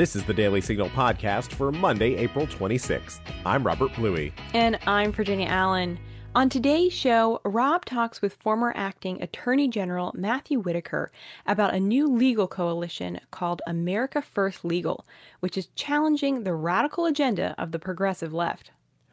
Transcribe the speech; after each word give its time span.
This 0.00 0.16
is 0.16 0.24
the 0.24 0.32
Daily 0.32 0.62
Signal 0.62 0.88
podcast 0.88 1.52
for 1.52 1.70
Monday, 1.70 2.16
April 2.16 2.46
26th. 2.46 3.20
I'm 3.44 3.62
Robert 3.62 3.94
Bluey. 3.94 4.32
And 4.54 4.78
I'm 4.86 5.12
Virginia 5.12 5.46
Allen. 5.46 5.98
On 6.34 6.48
today's 6.48 6.94
show, 6.94 7.42
Rob 7.44 7.84
talks 7.84 8.22
with 8.22 8.32
former 8.32 8.72
acting 8.74 9.20
Attorney 9.20 9.68
General 9.68 10.10
Matthew 10.16 10.58
Whitaker 10.58 11.12
about 11.44 11.74
a 11.74 11.80
new 11.80 12.10
legal 12.10 12.48
coalition 12.48 13.20
called 13.30 13.60
America 13.66 14.22
First 14.22 14.64
Legal, 14.64 15.04
which 15.40 15.58
is 15.58 15.68
challenging 15.74 16.44
the 16.44 16.54
radical 16.54 17.04
agenda 17.04 17.54
of 17.58 17.70
the 17.70 17.78
progressive 17.78 18.32
left. 18.32 18.70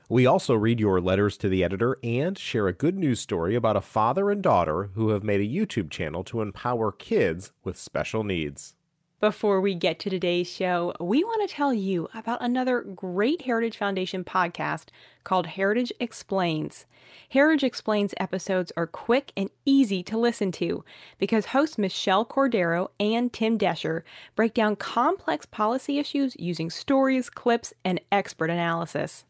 We 0.07 0.25
also 0.25 0.53
read 0.53 0.79
your 0.79 1.01
letters 1.01 1.35
to 1.39 1.49
the 1.49 1.65
editor 1.65 1.97
and 2.01 2.37
share 2.37 2.69
a 2.69 2.71
good 2.71 2.97
news 2.97 3.19
story 3.19 3.55
about 3.55 3.75
a 3.75 3.81
father 3.81 4.31
and 4.31 4.41
daughter 4.41 4.91
who 4.95 5.09
have 5.09 5.21
made 5.21 5.41
a 5.41 5.43
YouTube 5.43 5.91
channel 5.91 6.23
to 6.23 6.39
empower 6.39 6.93
kids 6.93 7.51
with 7.65 7.77
special 7.77 8.23
needs. 8.23 8.76
Before 9.19 9.59
we 9.59 9.73
get 9.73 9.97
to 10.01 10.11
today's 10.11 10.47
show, 10.47 10.93
we 10.99 11.23
want 11.23 11.49
to 11.49 11.55
tell 11.55 11.73
you 11.73 12.07
about 12.13 12.37
another 12.39 12.81
great 12.81 13.41
Heritage 13.41 13.75
Foundation 13.75 14.23
podcast 14.23 14.89
called 15.23 15.47
Heritage 15.47 15.91
Explains. 15.99 16.85
Heritage 17.29 17.63
Explains 17.63 18.13
episodes 18.17 18.71
are 18.77 18.85
quick 18.85 19.31
and 19.35 19.49
easy 19.65 20.03
to 20.03 20.19
listen 20.19 20.51
to 20.51 20.85
because 21.17 21.47
hosts 21.47 21.79
Michelle 21.79 22.27
Cordero 22.27 22.89
and 22.99 23.33
Tim 23.33 23.57
Doescher 23.57 24.03
break 24.35 24.53
down 24.53 24.75
complex 24.75 25.47
policy 25.47 25.97
issues 25.97 26.35
using 26.37 26.69
stories, 26.69 27.31
clips, 27.31 27.73
and 27.83 27.99
expert 28.11 28.51
analysis. 28.51 29.25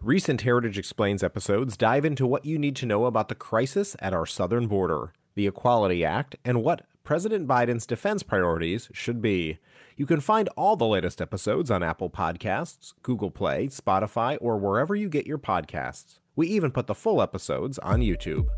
Recent 0.00 0.40
Heritage 0.40 0.78
Explains 0.78 1.22
episodes 1.22 1.76
dive 1.76 2.06
into 2.06 2.26
what 2.26 2.46
you 2.46 2.58
need 2.58 2.76
to 2.76 2.86
know 2.86 3.04
about 3.04 3.28
the 3.28 3.34
crisis 3.34 3.94
at 3.98 4.14
our 4.14 4.24
southern 4.24 4.68
border, 4.68 5.12
the 5.34 5.46
Equality 5.46 6.02
Act, 6.02 6.36
and 6.46 6.62
what 6.62 6.86
President 7.08 7.48
Biden's 7.48 7.86
defense 7.86 8.22
priorities 8.22 8.90
should 8.92 9.22
be. 9.22 9.56
You 9.96 10.04
can 10.04 10.20
find 10.20 10.46
all 10.58 10.76
the 10.76 10.86
latest 10.86 11.22
episodes 11.22 11.70
on 11.70 11.82
Apple 11.82 12.10
Podcasts, 12.10 12.92
Google 13.02 13.30
Play, 13.30 13.68
Spotify, 13.68 14.36
or 14.42 14.58
wherever 14.58 14.94
you 14.94 15.08
get 15.08 15.26
your 15.26 15.38
podcasts. 15.38 16.18
We 16.36 16.48
even 16.48 16.70
put 16.70 16.86
the 16.86 16.94
full 16.94 17.22
episodes 17.22 17.78
on 17.78 18.00
YouTube. 18.00 18.48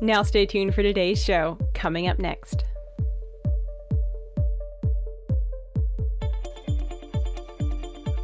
Now, 0.00 0.22
stay 0.22 0.46
tuned 0.46 0.74
for 0.74 0.82
today's 0.82 1.22
show, 1.22 1.58
coming 1.74 2.08
up 2.08 2.18
next. 2.18 2.64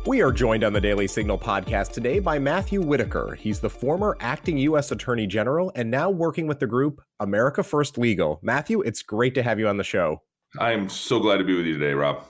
We 0.06 0.22
are 0.22 0.30
joined 0.30 0.62
on 0.62 0.72
the 0.72 0.80
Daily 0.80 1.08
Signal 1.08 1.36
podcast 1.36 1.90
today 1.90 2.20
by 2.20 2.38
Matthew 2.38 2.80
Whitaker. 2.80 3.36
He's 3.40 3.58
the 3.58 3.68
former 3.68 4.16
acting 4.20 4.56
U.S. 4.58 4.92
Attorney 4.92 5.26
General 5.26 5.72
and 5.74 5.90
now 5.90 6.10
working 6.10 6.46
with 6.46 6.60
the 6.60 6.66
group 6.68 7.02
America 7.18 7.64
First 7.64 7.98
Legal. 7.98 8.38
Matthew, 8.40 8.82
it's 8.82 9.02
great 9.02 9.34
to 9.34 9.42
have 9.42 9.58
you 9.58 9.66
on 9.66 9.78
the 9.78 9.84
show. 9.84 10.22
I'm 10.60 10.88
so 10.88 11.18
glad 11.18 11.38
to 11.38 11.44
be 11.44 11.56
with 11.56 11.66
you 11.66 11.76
today, 11.76 11.92
Rob. 11.92 12.22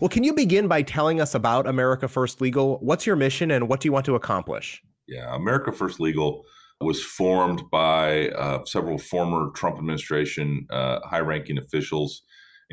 Well, 0.00 0.08
can 0.08 0.24
you 0.24 0.32
begin 0.32 0.66
by 0.66 0.82
telling 0.82 1.20
us 1.20 1.36
about 1.36 1.68
America 1.68 2.08
First 2.08 2.40
Legal? 2.40 2.78
What's 2.78 3.06
your 3.06 3.14
mission 3.14 3.52
and 3.52 3.68
what 3.68 3.78
do 3.78 3.86
you 3.86 3.92
want 3.92 4.06
to 4.06 4.16
accomplish? 4.16 4.82
Yeah, 5.06 5.32
America 5.36 5.70
First 5.70 6.00
Legal 6.00 6.42
was 6.80 7.00
formed 7.00 7.62
by 7.70 8.30
uh, 8.30 8.64
several 8.64 8.98
former 8.98 9.50
Trump 9.54 9.78
administration 9.78 10.66
uh, 10.68 10.98
high 11.04 11.20
ranking 11.20 11.58
officials 11.58 12.22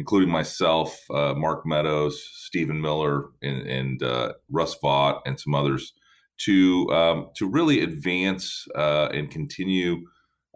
including 0.01 0.31
myself, 0.31 0.99
uh, 1.11 1.35
Mark 1.37 1.63
Meadows, 1.63 2.27
Stephen 2.33 2.81
Miller, 2.81 3.25
and, 3.43 3.67
and 3.67 4.01
uh, 4.01 4.33
Russ 4.49 4.75
Vought, 4.81 5.21
and 5.27 5.39
some 5.39 5.53
others, 5.53 5.93
to 6.39 6.89
um, 6.91 7.29
to 7.35 7.47
really 7.47 7.81
advance 7.81 8.65
uh, 8.75 9.09
and 9.13 9.29
continue 9.29 9.97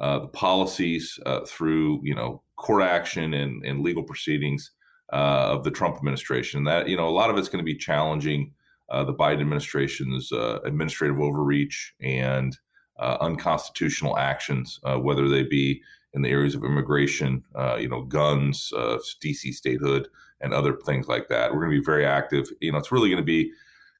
uh, 0.01 0.17
the 0.17 0.27
policies 0.29 1.19
uh, 1.27 1.41
through 1.45 2.01
you 2.03 2.15
know 2.15 2.41
court 2.55 2.81
action 2.81 3.35
and, 3.35 3.63
and 3.63 3.81
legal 3.81 4.01
proceedings 4.01 4.71
uh, 5.13 5.53
of 5.53 5.63
the 5.63 5.69
Trump 5.69 5.95
administration. 5.95 6.63
That 6.63 6.89
you 6.89 6.97
know 6.97 7.07
a 7.07 7.11
lot 7.11 7.29
of 7.29 7.37
it's 7.37 7.47
going 7.47 7.63
to 7.63 7.71
be 7.73 7.77
challenging 7.77 8.51
the 8.89 9.13
Biden 9.13 9.41
administration's 9.41 10.31
administrative 10.31 11.19
overreach 11.19 11.93
and 12.01 12.57
unconstitutional 12.99 14.17
actions, 14.17 14.79
whether 15.01 15.29
they 15.29 15.43
be 15.43 15.83
in 16.15 16.21
the 16.21 16.29
areas 16.29 16.55
of 16.55 16.63
immigration, 16.63 17.43
uh, 17.55 17.75
you 17.75 17.89
know, 17.89 18.01
guns, 18.01 18.71
uh, 18.75 18.97
DC 19.23 19.53
statehood, 19.53 20.07
and 20.41 20.53
other 20.53 20.77
things 20.85 21.07
like 21.07 21.27
that. 21.27 21.53
We're 21.53 21.61
going 21.61 21.73
to 21.73 21.79
be 21.79 21.85
very 21.85 22.05
active. 22.05 22.49
You 22.61 22.71
know, 22.71 22.77
it's 22.77 22.91
really 22.91 23.09
going 23.09 23.21
to 23.21 23.23
be 23.23 23.51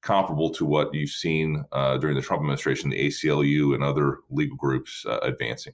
comparable 0.01 0.51
to 0.51 0.65
what 0.65 0.93
you've 0.93 1.09
seen 1.09 1.63
uh, 1.71 1.97
during 1.97 2.15
the 2.15 2.21
Trump 2.21 2.41
administration, 2.41 2.89
the 2.89 3.07
ACLU 3.07 3.73
and 3.73 3.83
other 3.83 4.19
legal 4.29 4.55
groups 4.55 5.05
uh, 5.07 5.19
advancing. 5.23 5.73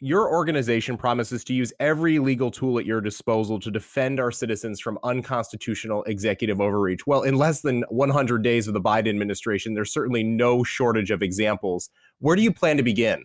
Your 0.00 0.30
organization 0.30 0.96
promises 0.96 1.42
to 1.44 1.54
use 1.54 1.72
every 1.80 2.20
legal 2.20 2.52
tool 2.52 2.78
at 2.78 2.86
your 2.86 3.00
disposal 3.00 3.58
to 3.58 3.70
defend 3.70 4.20
our 4.20 4.30
citizens 4.30 4.80
from 4.80 4.98
unconstitutional 5.02 6.04
executive 6.04 6.60
overreach. 6.60 7.04
Well, 7.04 7.22
in 7.22 7.36
less 7.36 7.62
than 7.62 7.82
100 7.88 8.42
days 8.42 8.68
of 8.68 8.74
the 8.74 8.80
Biden 8.80 9.08
administration, 9.08 9.74
there's 9.74 9.92
certainly 9.92 10.22
no 10.22 10.62
shortage 10.62 11.10
of 11.10 11.22
examples. 11.22 11.90
Where 12.20 12.36
do 12.36 12.42
you 12.42 12.52
plan 12.52 12.76
to 12.76 12.84
begin? 12.84 13.24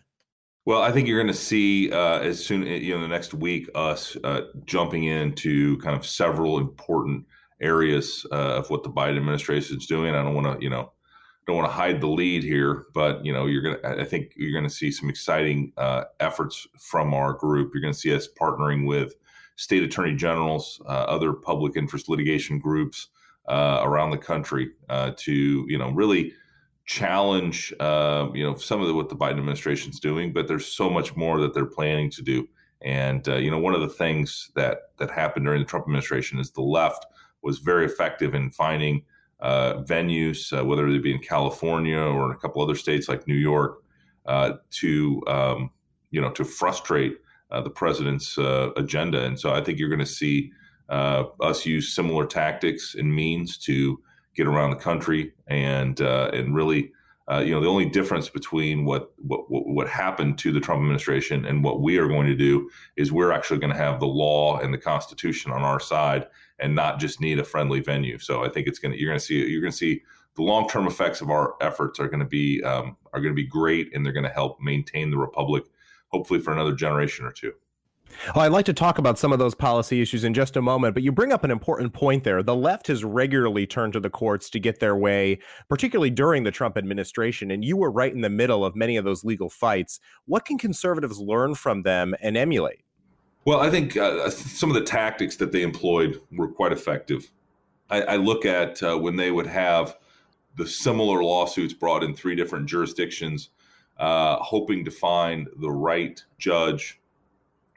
Well, 0.66 0.81
I 0.81 0.94
think 0.94 1.07
you're 1.09 1.22
going 1.22 1.34
to 1.34 1.40
see 1.40 1.91
uh, 1.91 2.19
as 2.19 2.44
soon 2.44 2.66
you 2.66 2.96
know 2.96 3.01
the 3.01 3.07
next 3.07 3.34
week 3.34 3.69
us 3.75 4.16
uh, 4.24 4.44
jumping 4.66 5.03
into 5.03 5.78
kind 5.79 5.96
of 5.96 6.06
several 6.06 6.57
important 6.57 7.25
areas 7.62 8.25
uh, 8.31 8.59
of 8.59 8.69
what 8.69 8.84
the 8.84 8.90
Biden 8.90 9.18
administration 9.18 9.78
is 9.78 9.88
doing. 9.88 10.16
I 10.16 10.23
don't 10.23 10.35
want 10.35 10.57
to 10.57 10.63
you 10.63 10.69
know 10.69 10.94
don't 11.46 11.57
want 11.57 11.68
to 11.68 11.73
hide 11.73 12.00
the 12.00 12.07
lead 12.07 12.44
here, 12.44 12.85
but 12.94 13.25
you 13.25 13.34
know 13.34 13.46
you're 13.46 13.75
to 13.75 14.02
I 14.02 14.06
think 14.06 14.31
you're 14.38 14.53
going 14.53 14.63
to 14.63 14.69
see 14.69 14.90
some 14.90 15.09
exciting 15.09 15.73
uh, 15.75 16.06
efforts 16.22 16.66
from 16.79 17.13
our 17.13 17.34
group. 17.34 17.72
You're 17.73 17.81
going 17.81 17.94
to 17.94 18.00
see 18.00 18.16
us 18.16 18.29
partnering 18.40 18.88
with 18.88 19.16
state 19.57 19.84
attorney 19.84 20.16
generals, 20.16 20.81
uh, 20.85 21.06
other 21.09 21.34
public 21.34 21.75
interest 21.75 22.07
litigation 22.07 22.57
groups 22.57 23.09
uh, 23.50 23.81
around 23.84 24.12
the 24.12 24.18
country 24.18 24.72
to 25.18 25.66
you 25.68 25.78
know 25.78 25.91
really 25.91 26.34
challenge, 26.86 27.74
uh, 27.80 28.28
you 28.34 28.44
know, 28.44 28.56
some 28.56 28.82
of 28.82 28.88
the, 28.88 28.94
what 28.94 29.10
the 29.10 29.16
Biden 29.16 29.40
administration 29.40 29.92
is 29.92 30.00
doing, 30.00 30.34
but 30.34 30.48
there's 30.48 30.66
so 30.66 30.90
much 30.90 31.16
more 31.16 31.40
that 31.40 31.54
they're 31.54 31.66
planning 31.66 32.10
to 32.12 32.22
do. 32.22 32.48
And 32.84 33.28
uh, 33.30 33.36
you 33.36 33.50
know, 33.50 33.60
one 33.60 33.74
of 33.74 33.82
the 33.82 33.88
things 33.88 34.52
that 34.56 34.92
that 34.98 35.10
happened 35.10 35.46
during 35.46 35.62
the 35.62 35.66
Trump 35.66 35.86
administration 35.86 36.40
is 36.40 36.52
the 36.52 36.62
left 36.62 37.06
was 37.42 37.60
very 37.60 37.86
effective 37.86 38.36
in 38.36 38.52
finding 38.52 39.04
uh, 39.40 39.84
venues, 39.84 40.58
uh, 40.58 40.64
whether 40.66 40.92
they 40.92 40.98
be 41.00 41.14
in 41.14 41.20
California 41.20 41.98
or 41.98 42.26
in 42.26 42.32
a 42.32 42.40
couple 42.40 42.62
other 42.62 42.76
states 42.76 43.08
like 43.08 43.28
New 43.28 43.36
York, 43.36 43.84
uh, 44.26 44.54
to 44.72 45.22
um, 45.28 45.72
you 46.12 46.20
know 46.20 46.30
to 46.32 46.44
frustrate 46.44 47.18
uh, 47.52 47.62
the 47.62 47.70
president's 47.70 48.38
agenda. 48.38 49.24
And 49.24 49.40
so 49.40 49.54
I 49.54 49.64
think 49.64 49.80
you're 49.80 49.90
going 49.90 50.00
to 50.00 50.06
see 50.06 50.52
us 50.90 51.66
use 51.66 51.96
similar 51.96 52.26
tactics 52.26 52.96
and 52.96 53.16
means 53.16 53.58
to 53.60 53.98
get 54.36 54.48
around 54.48 54.72
the 54.72 54.76
country 54.76 55.34
and 55.48 56.02
uh, 56.02 56.30
and 56.34 56.56
really 56.56 56.92
uh, 57.32 57.40
you 57.40 57.52
know 57.52 57.62
the 57.62 57.68
only 57.68 57.86
difference 57.86 58.30
between 58.30 58.86
what, 58.86 59.14
what 59.18 59.46
what 59.50 59.88
happened 59.88 60.38
to 60.40 60.52
the 60.52 60.60
Trump 60.60 60.80
administration 60.82 61.46
and 61.46 61.64
what 61.64 61.82
we 61.82 61.98
are 61.98 62.08
going 62.08 62.28
to 62.28 62.36
do 62.36 62.70
is 62.96 63.12
we're 63.12 63.32
actually 63.32 63.60
going 63.60 63.72
to 63.72 63.78
have 63.78 64.00
the 64.00 64.08
law 64.08 64.60
and 64.60 64.74
the 64.74 64.78
Constitution 64.78 65.52
on 65.52 65.62
our 65.62 65.80
side 65.80 66.28
and 66.60 66.76
not 66.76 67.00
just 67.00 67.22
need 67.22 67.40
a 67.40 67.44
friendly 67.44 67.80
venue. 67.80 68.20
So 68.20 68.44
I 68.44 68.50
think 68.50 68.68
it's 68.68 68.80
going 68.80 68.92
to 68.92 69.00
you're 69.00 69.10
going 69.10 69.20
to 69.20 69.26
see 69.26 69.46
you're 69.46 69.62
going 69.62 69.72
to 69.72 69.78
see 69.78 70.02
the 70.36 70.44
long 70.44 70.68
term 70.68 70.88
effects 70.88 71.22
of 71.22 71.30
our 71.30 71.56
efforts 71.62 72.00
are 72.00 72.08
going 72.08 72.20
to 72.20 72.26
be 72.26 72.62
um, 72.64 72.98
are 73.14 73.22
going 73.22 73.34
to 73.34 73.42
be 73.42 73.48
great 73.48 73.94
and 73.94 74.06
they're 74.06 74.14
going 74.14 74.24
to 74.24 74.30
help 74.30 74.60
maintain 74.60 75.12
the 75.12 75.18
republic 75.18 75.64
hopefully 76.14 76.40
for 76.40 76.54
another 76.54 76.74
generation 76.74 77.26
or 77.26 77.32
two. 77.32 77.54
Well, 78.35 78.46
I'd 78.46 78.51
like 78.51 78.66
to 78.66 78.74
talk 78.74 78.97
about 78.97 79.19
some 79.19 79.31
of 79.31 79.40
those 79.40 79.56
policy 79.56 80.01
issues 80.01 80.24
in 80.24 80.34
just 80.34 80.56
a 80.56 80.62
moment, 80.62 80.94
but 80.94 81.03
you 81.03 81.12
bring 81.12 81.31
up 81.31 81.44
an 81.44 81.51
important 81.51 81.94
point 81.94 82.24
there. 82.24 82.41
The 82.41 82.56
left 82.56 82.88
has 82.88 83.03
regularly 83.03 83.66
turned 83.68 83.94
to 83.94 84.00
the 84.00 84.09
courts 84.09 84.50
to 84.51 84.59
get 84.59 84.79
their 84.79 84.96
way, 84.96 85.40
particularly 85.69 86.09
during 86.09 86.44
the 86.44 86.52
Trump 86.52 86.78
administration, 86.78 87.52
and 87.52 87.63
you 87.63 87.78
were 87.78 87.91
right 87.91 88.13
in 88.13 88.22
the 88.22 88.29
middle 88.29 88.66
of 88.66 88.75
many 88.75 88.97
of 88.97 89.06
those 89.06 89.23
legal 89.23 89.50
fights. 89.50 90.00
What 90.25 90.46
can 90.46 90.57
conservatives 90.57 91.19
learn 91.19 91.56
from 91.56 91.84
them 91.84 92.16
and 92.22 92.38
emulate? 92.38 92.81
Well, 93.46 93.59
I 93.59 93.70
think 93.70 93.97
uh, 93.97 94.29
some 94.29 94.70
of 94.70 94.76
the 94.76 94.84
tactics 94.84 95.35
that 95.38 95.52
they 95.52 95.61
employed 95.61 96.20
were 96.32 96.47
quite 96.47 96.72
effective. 96.72 97.29
I, 97.90 98.02
I 98.02 98.16
look 98.16 98.46
at 98.46 98.82
uh, 98.82 98.97
when 98.97 99.17
they 99.17 99.32
would 99.32 99.47
have 99.47 99.97
the 100.55 100.67
similar 100.67 101.23
lawsuits 101.23 101.73
brought 101.73 102.03
in 102.03 102.16
three 102.16 102.35
different 102.35 102.67
jurisdictions, 102.67 103.49
uh, 103.97 104.38
hoping 104.38 104.85
to 104.85 104.91
find 104.91 105.49
the 105.59 105.72
right 105.72 106.23
judge 106.38 106.99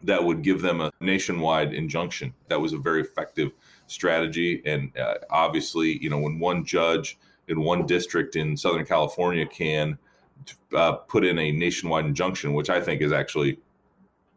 that 0.03 0.23
would 0.23 0.43
give 0.43 0.63
them 0.63 0.81
a 0.81 0.93
nationwide 1.01 1.73
injunction. 1.73 2.35
That 2.49 2.61
was 2.61 2.73
a 2.73 2.79
very 2.79 3.01
effective 3.01 3.53
strategy. 3.87 4.63
And 4.67 4.97
uh, 4.97 5.15
obviously, 5.31 5.99
you 6.03 6.11
know, 6.11 6.19
when 6.19 6.39
one 6.39 6.65
judge 6.65 7.19
in 7.49 7.61
one 7.61 7.87
district 7.87 8.37
in 8.37 8.57
Southern 8.57 8.85
California 8.85 9.47
can 9.47 9.99
uh, 10.75 10.93
put 10.93 11.25
in 11.25 11.39
a 11.39 11.53
nationwide 11.53 12.05
injunction, 12.05 12.53
which 12.53 12.71
I 12.71 12.81
think 12.81 13.01
is 13.01 13.13
actually 13.13 13.59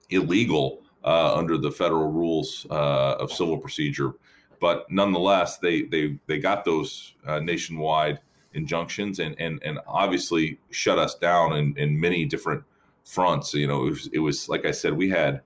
illegal 0.09 0.81
uh, 1.03 1.35
under 1.35 1.57
the 1.57 1.71
federal 1.71 2.11
rules 2.11 2.65
uh, 2.69 3.15
of 3.19 3.31
civil 3.31 3.57
procedure. 3.57 4.13
But 4.59 4.89
nonetheless, 4.91 5.57
they 5.57 5.83
they 5.83 6.19
they 6.27 6.39
got 6.39 6.65
those 6.65 7.15
uh, 7.25 7.39
nationwide 7.39 8.19
injunctions 8.53 9.19
and 9.19 9.35
and 9.39 9.61
and 9.63 9.79
obviously 9.87 10.59
shut 10.71 10.99
us 10.99 11.15
down 11.15 11.55
in, 11.55 11.77
in 11.77 11.99
many 11.99 12.25
different 12.25 12.63
fronts. 13.05 13.53
You 13.53 13.67
know, 13.67 13.87
it 13.87 13.89
was, 13.89 14.09
it 14.13 14.19
was 14.19 14.49
like 14.49 14.65
I 14.65 14.71
said, 14.71 14.93
we 14.93 15.09
had 15.09 15.41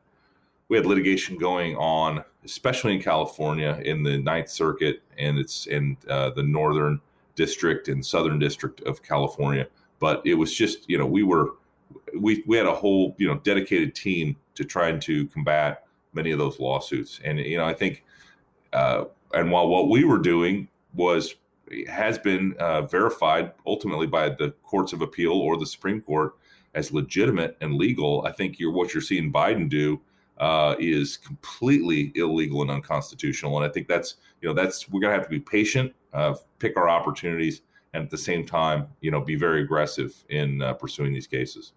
we 0.69 0.77
had 0.77 0.86
litigation 0.86 1.38
going 1.38 1.75
on, 1.75 2.24
especially 2.45 2.94
in 2.95 3.01
California, 3.01 3.80
in 3.83 4.04
the 4.04 4.18
Ninth 4.18 4.50
Circuit, 4.50 5.01
and 5.18 5.38
it's 5.38 5.68
in 5.68 5.98
uh, 6.10 6.30
the 6.31 6.44
Northern 6.44 7.01
District 7.36 7.88
and 7.88 8.06
Southern 8.06 8.39
District 8.39 8.81
of 8.81 9.01
California. 9.01 9.68
But 10.00 10.21
it 10.25 10.36
was 10.36 10.54
just, 10.54 10.89
you 10.89 10.98
know, 10.98 11.06
we 11.06 11.24
were 11.24 11.51
we 12.19 12.44
we 12.48 12.57
had 12.57 12.65
a 12.65 12.74
whole 12.74 13.15
you 13.18 13.27
know 13.27 13.39
dedicated 13.39 13.95
team 13.95 14.36
to 14.56 14.63
trying 14.63 15.00
to 15.01 15.27
combat 15.27 15.86
many 16.13 16.31
of 16.31 16.39
those 16.39 16.60
lawsuits, 16.60 17.19
and 17.24 17.39
you 17.39 17.57
know, 17.57 17.66
I 17.66 17.74
think, 17.74 18.04
uh, 18.71 19.06
and 19.33 19.51
while 19.51 19.68
what 19.68 19.89
we 19.89 20.04
were 20.04 20.19
doing 20.19 20.68
was 20.94 21.36
has 21.88 22.18
been 22.19 22.54
uh, 22.59 22.83
verified 22.83 23.51
ultimately 23.66 24.06
by 24.06 24.30
the 24.30 24.54
courts 24.63 24.94
of 24.94 25.01
appeal 25.01 25.33
or 25.33 25.57
the 25.57 25.66
Supreme 25.66 26.01
Court 26.01 26.33
as 26.75 26.92
legitimate 26.92 27.57
and 27.62 27.75
legal. 27.75 28.24
I 28.25 28.31
think 28.31 28.59
you're 28.59 28.71
what 28.71 28.94
you're 28.94 29.01
seeing 29.01 29.31
Biden 29.31 29.69
do 29.69 30.00
uh, 30.38 30.75
is 30.80 31.18
completely 31.18 32.12
illegal 32.15 32.62
and 32.62 32.71
unconstitutional. 32.71 33.57
And 33.57 33.69
I 33.69 33.71
think 33.71 33.88
that's 33.88 34.15
you 34.41 34.47
know 34.47 34.53
that's 34.53 34.89
we're 34.89 35.01
gonna 35.01 35.13
have 35.13 35.24
to 35.24 35.30
be 35.30 35.39
patient, 35.39 35.94
uh, 36.13 36.35
pick 36.59 36.77
our 36.77 36.89
opportunities, 36.89 37.62
and 37.94 38.03
at 38.03 38.09
the 38.09 38.18
same 38.18 38.45
time, 38.45 38.88
you 39.01 39.12
know, 39.12 39.21
be 39.21 39.35
very 39.35 39.62
aggressive 39.62 40.13
in 40.30 40.62
uh, 40.62 40.74
pursuing 40.74 41.13
these 41.13 41.27
cases 41.27 41.74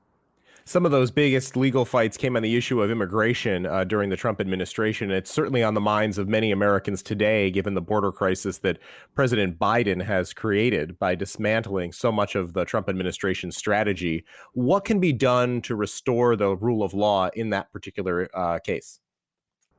some 0.66 0.84
of 0.84 0.90
those 0.90 1.12
biggest 1.12 1.56
legal 1.56 1.84
fights 1.84 2.16
came 2.16 2.34
on 2.36 2.42
the 2.42 2.56
issue 2.56 2.82
of 2.82 2.90
immigration 2.90 3.66
uh, 3.66 3.84
during 3.84 4.10
the 4.10 4.16
Trump 4.16 4.40
administration. 4.40 5.12
It's 5.12 5.30
certainly 5.30 5.62
on 5.62 5.74
the 5.74 5.80
minds 5.80 6.18
of 6.18 6.28
many 6.28 6.50
Americans 6.50 7.04
today, 7.04 7.52
given 7.52 7.74
the 7.74 7.80
border 7.80 8.10
crisis 8.10 8.58
that 8.58 8.80
President 9.14 9.60
Biden 9.60 10.02
has 10.02 10.34
created 10.34 10.98
by 10.98 11.14
dismantling 11.14 11.92
so 11.92 12.10
much 12.10 12.34
of 12.34 12.52
the 12.52 12.64
Trump 12.64 12.88
administration 12.88 13.52
strategy. 13.52 14.24
What 14.54 14.84
can 14.84 14.98
be 14.98 15.12
done 15.12 15.62
to 15.62 15.76
restore 15.76 16.34
the 16.34 16.56
rule 16.56 16.82
of 16.82 16.92
law 16.92 17.30
in 17.34 17.50
that 17.50 17.72
particular 17.72 18.28
uh, 18.34 18.58
case? 18.58 18.98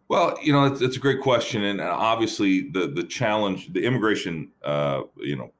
Well, 0.07 0.39
you 0.41 0.53
know, 0.53 0.63
it's, 0.63 0.79
it's, 0.79 0.95
a 0.95 1.01
great 1.01 1.19
question, 1.21 1.65
and 1.65 1.81
obviously 1.81 2.69
the 2.71 2.87
the 2.87 3.03
challenge, 3.03 3.73
the 3.73 3.83
immigration, 3.83 4.51
uh, 4.63 5.01
you 5.17 5.35
know, 5.35 5.51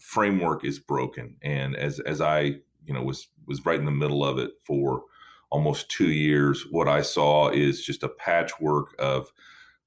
framework 0.00 0.64
is 0.64 0.80
broken. 0.80 1.36
And 1.40 1.76
as 1.76 2.00
as 2.00 2.20
I 2.20 2.56
you 2.84 2.94
know 2.94 3.02
was 3.02 3.28
was 3.50 3.66
right 3.66 3.78
in 3.78 3.84
the 3.84 3.90
middle 3.90 4.24
of 4.24 4.38
it 4.38 4.52
for 4.64 5.02
almost 5.50 5.90
two 5.90 6.10
years. 6.10 6.64
What 6.70 6.88
I 6.88 7.02
saw 7.02 7.50
is 7.50 7.84
just 7.84 8.02
a 8.02 8.08
patchwork 8.08 8.94
of 8.98 9.32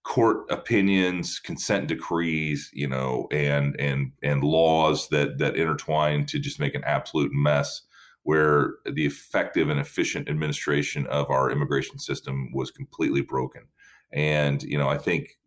court 0.03 0.45
opinions, 0.51 1.39
consent 1.39 1.87
decrees, 1.87 2.69
you 2.73 2.87
know, 2.87 3.27
and 3.31 3.75
and 3.79 4.11
and 4.21 4.43
laws 4.43 5.07
that 5.09 5.39
that 5.39 5.55
intertwine 5.55 6.25
to 6.27 6.37
just 6.37 6.59
make 6.59 6.75
an 6.75 6.83
absolute 6.83 7.31
mess 7.33 7.81
where 8.23 8.75
the 8.85 9.05
effective 9.05 9.69
and 9.69 9.79
efficient 9.79 10.29
administration 10.29 11.07
of 11.07 11.29
our 11.29 11.49
immigration 11.49 11.99
system 11.99 12.51
was 12.53 12.71
completely 12.71 13.21
broken. 13.21 13.63
And 14.11 14.61
you 14.63 14.77
know, 14.77 14.89
I 14.89 14.97
think 14.97 15.39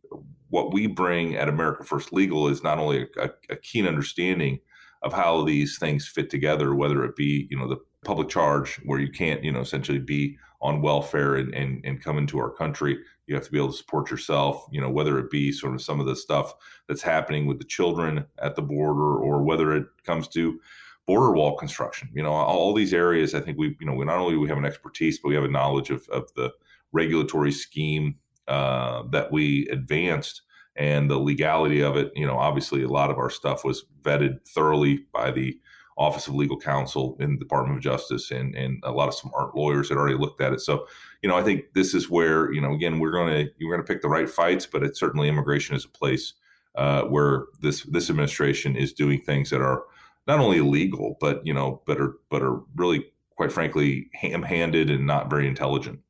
what 0.49 0.73
we 0.73 0.87
bring 0.87 1.37
at 1.37 1.49
America 1.49 1.85
First 1.85 2.13
Legal 2.13 2.49
is 2.49 2.63
not 2.63 2.79
only 2.79 3.09
a, 3.19 3.31
a 3.51 3.57
keen 3.57 3.87
understanding 3.87 4.61
of 5.03 5.13
how 5.13 5.45
these 5.45 5.79
things 5.79 6.07
fit 6.07 6.31
together, 6.31 6.75
whether 6.75 7.05
it 7.05 7.17
be, 7.17 7.47
you 7.51 7.59
know, 7.59 7.69
the 7.69 7.81
public 8.05 8.29
charge 8.29 8.81
where 8.85 9.01
you 9.01 9.11
can't, 9.11 9.43
you 9.43 9.53
know, 9.53 9.61
essentially 9.61 9.99
be 9.99 10.37
on 10.61 10.81
welfare 10.81 11.37
and, 11.37 11.55
and, 11.55 11.85
and 11.85 12.03
come 12.03 12.19
into 12.19 12.39
our 12.39 12.51
country. 12.51 12.99
You 13.27 13.35
have 13.35 13.45
to 13.45 13.53
be 13.53 13.59
able 13.59 13.73
to 13.73 13.77
support 13.77 14.11
yourself, 14.11 14.67
you 14.71 14.81
know, 14.81 14.91
whether 14.91 15.19
it 15.19 15.31
be 15.31 15.53
sort 15.53 15.75
of 15.75 15.83
some 15.83 16.01
of 16.01 16.07
the 16.07 16.17
stuff 16.17 16.55
that's 16.89 17.03
happening 17.03 17.47
with 17.47 17.59
the 17.59 17.65
children 17.65 18.25
at 18.39 18.57
the 18.57 18.63
border 18.63 19.17
or 19.17 19.43
whether 19.43 19.75
it 19.75 19.87
comes 20.05 20.29
to 20.29 20.61
border 21.07 21.33
wall 21.33 21.57
construction. 21.57 22.09
You 22.15 22.23
know, 22.23 22.33
all 22.33 22.75
these 22.75 22.95
areas, 22.95 23.35
I 23.35 23.41
think 23.41 23.59
we, 23.59 23.77
you 23.81 23.87
know, 23.87 23.95
we 23.95 24.05
not 24.05 24.19
only 24.19 24.37
we 24.37 24.49
have 24.49 24.59
an 24.59 24.65
expertise, 24.65 25.19
but 25.19 25.29
we 25.29 25.35
have 25.35 25.45
a 25.45 25.49
knowledge 25.49 25.91
of, 25.91 26.09
of 26.09 26.33
the 26.35 26.53
regulatory 26.93 27.53
scheme 27.53 28.17
uh, 28.49 29.03
that 29.11 29.31
we 29.31 29.69
advanced 29.69 30.43
and 30.77 31.11
the 31.11 31.19
legality 31.19 31.83
of 31.83 31.97
it. 31.97 32.13
You 32.15 32.27
know, 32.27 32.37
obviously, 32.37 32.83
a 32.83 32.89
lot 32.89 33.11
of 33.11 33.19
our 33.19 33.31
stuff 33.31 33.65
was 33.65 33.85
vetted 34.03 34.47
thoroughly 34.47 35.07
by 35.13 35.31
the 35.31 35.59
Office 35.99 36.27
of 36.29 36.35
Legal 36.35 36.59
Counsel 36.59 37.17
in 37.21 37.33
the 37.33 37.39
Department 37.39 37.79
of 37.79 37.83
Justice, 37.83 38.31
and 38.31 38.55
and 38.55 38.83
a 38.85 38.93
lot 38.93 39.09
of 39.09 39.15
smart 39.15 39.57
lawyers 39.57 39.89
had 39.89 39.97
already 39.97 40.19
looked 40.19 40.41
at 40.41 40.53
it. 40.53 40.61
So, 40.61 40.87
you 41.23 41.29
know, 41.29 41.37
I 41.37 41.43
think 41.43 41.73
this 41.75 41.95
is 41.95 42.11
where 42.11 42.53
you 42.53 42.61
know, 42.61 42.73
again, 42.75 42.99
we're 42.99 43.13
going 43.13 43.47
to 43.47 43.51
we're 43.61 43.75
going 43.75 43.85
to 43.85 43.93
pick 43.93 44.03
the 44.03 44.09
right 44.09 44.29
fights, 44.29 44.67
but 44.67 44.83
it's 44.83 45.01
certainly 45.01 45.29
immigration 45.29 45.75
is 45.75 45.85
a 45.85 45.89
place 45.89 46.35
uh, 46.75 47.03
where 47.05 47.47
this 47.61 47.83
this 47.85 48.11
administration 48.11 48.77
is 48.77 48.93
doing 48.93 49.21
things 49.23 49.51
that 49.51 49.63
are 49.63 49.85
not 50.27 50.41
only 50.41 50.59
illegal, 50.59 51.17
but 51.21 51.47
you 51.47 51.55
know, 51.55 51.83
but 51.87 52.01
are 52.01 52.15
but 52.29 52.43
are 52.43 52.61
really, 52.75 53.07
quite 53.37 53.53
frankly, 53.53 54.11
ham-handed 54.13 54.91
and 54.91 55.07
not 55.07 55.31
very 55.31 55.49
intelligent. 55.49 56.01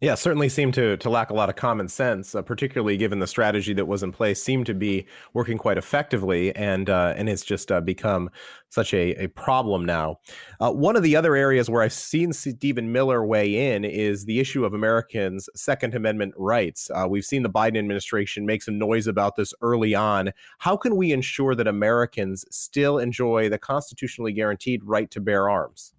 Yeah, 0.00 0.14
certainly 0.14 0.48
seemed 0.48 0.74
to 0.74 0.96
to 0.98 1.10
lack 1.10 1.30
a 1.30 1.34
lot 1.34 1.48
of 1.48 1.56
common 1.56 1.88
sense, 1.88 2.32
uh, 2.32 2.42
particularly 2.42 2.96
given 2.96 3.18
the 3.18 3.26
strategy 3.26 3.72
that 3.74 3.86
was 3.86 4.04
in 4.04 4.12
place 4.12 4.40
seemed 4.40 4.66
to 4.66 4.74
be 4.74 5.08
working 5.34 5.58
quite 5.58 5.76
effectively, 5.76 6.54
and 6.54 6.88
uh, 6.88 7.14
and 7.16 7.28
it's 7.28 7.42
just 7.44 7.72
uh, 7.72 7.80
become 7.80 8.30
such 8.68 8.94
a, 8.94 9.24
a 9.24 9.26
problem 9.26 9.84
now. 9.84 10.20
Uh, 10.60 10.70
one 10.70 10.94
of 10.94 11.02
the 11.02 11.16
other 11.16 11.34
areas 11.34 11.68
where 11.68 11.82
I've 11.82 11.92
seen 11.92 12.32
Stephen 12.32 12.92
Miller 12.92 13.26
weigh 13.26 13.74
in 13.74 13.84
is 13.84 14.24
the 14.24 14.38
issue 14.38 14.64
of 14.64 14.72
Americans' 14.72 15.48
Second 15.56 15.96
Amendment 15.96 16.34
rights. 16.36 16.88
Uh, 16.94 17.08
we've 17.10 17.24
seen 17.24 17.42
the 17.42 17.50
Biden 17.50 17.78
administration 17.78 18.46
make 18.46 18.62
some 18.62 18.78
noise 18.78 19.08
about 19.08 19.34
this 19.34 19.52
early 19.62 19.96
on. 19.96 20.30
How 20.58 20.76
can 20.76 20.94
we 20.94 21.10
ensure 21.10 21.56
that 21.56 21.66
Americans 21.66 22.44
still 22.52 22.98
enjoy 22.98 23.48
the 23.48 23.58
constitutionally 23.58 24.32
guaranteed 24.32 24.84
right 24.84 25.10
to 25.10 25.20
bear 25.20 25.50
arms? 25.50 25.92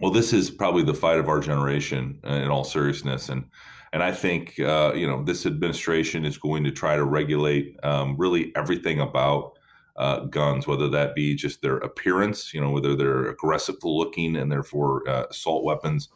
Well, 0.00 0.10
this 0.10 0.32
is 0.32 0.50
probably 0.50 0.82
the 0.82 0.94
fight 0.94 1.18
of 1.18 1.28
our 1.28 1.40
generation 1.40 2.18
uh, 2.26 2.32
in 2.32 2.48
all 2.48 2.64
seriousness, 2.64 3.28
and 3.28 3.44
and 3.92 4.02
I 4.02 4.10
think 4.10 4.58
uh, 4.58 4.92
you 4.94 5.06
know 5.06 5.22
this 5.22 5.46
administration 5.46 6.24
is 6.24 6.36
going 6.36 6.64
to 6.64 6.72
try 6.72 6.96
to 6.96 7.04
regulate 7.04 7.78
um, 7.84 8.16
really 8.16 8.52
everything 8.56 9.00
about 9.00 9.52
uh, 9.96 10.20
guns, 10.20 10.66
whether 10.66 10.88
that 10.88 11.14
be 11.14 11.36
just 11.36 11.62
their 11.62 11.76
appearance, 11.76 12.52
you 12.52 12.60
know, 12.60 12.70
whether 12.70 12.96
they're 12.96 13.28
aggressive 13.28 13.76
looking 13.84 14.36
and 14.36 14.50
therefore 14.50 15.08
uh, 15.08 15.26
assault 15.30 15.64
weapons 15.64 16.08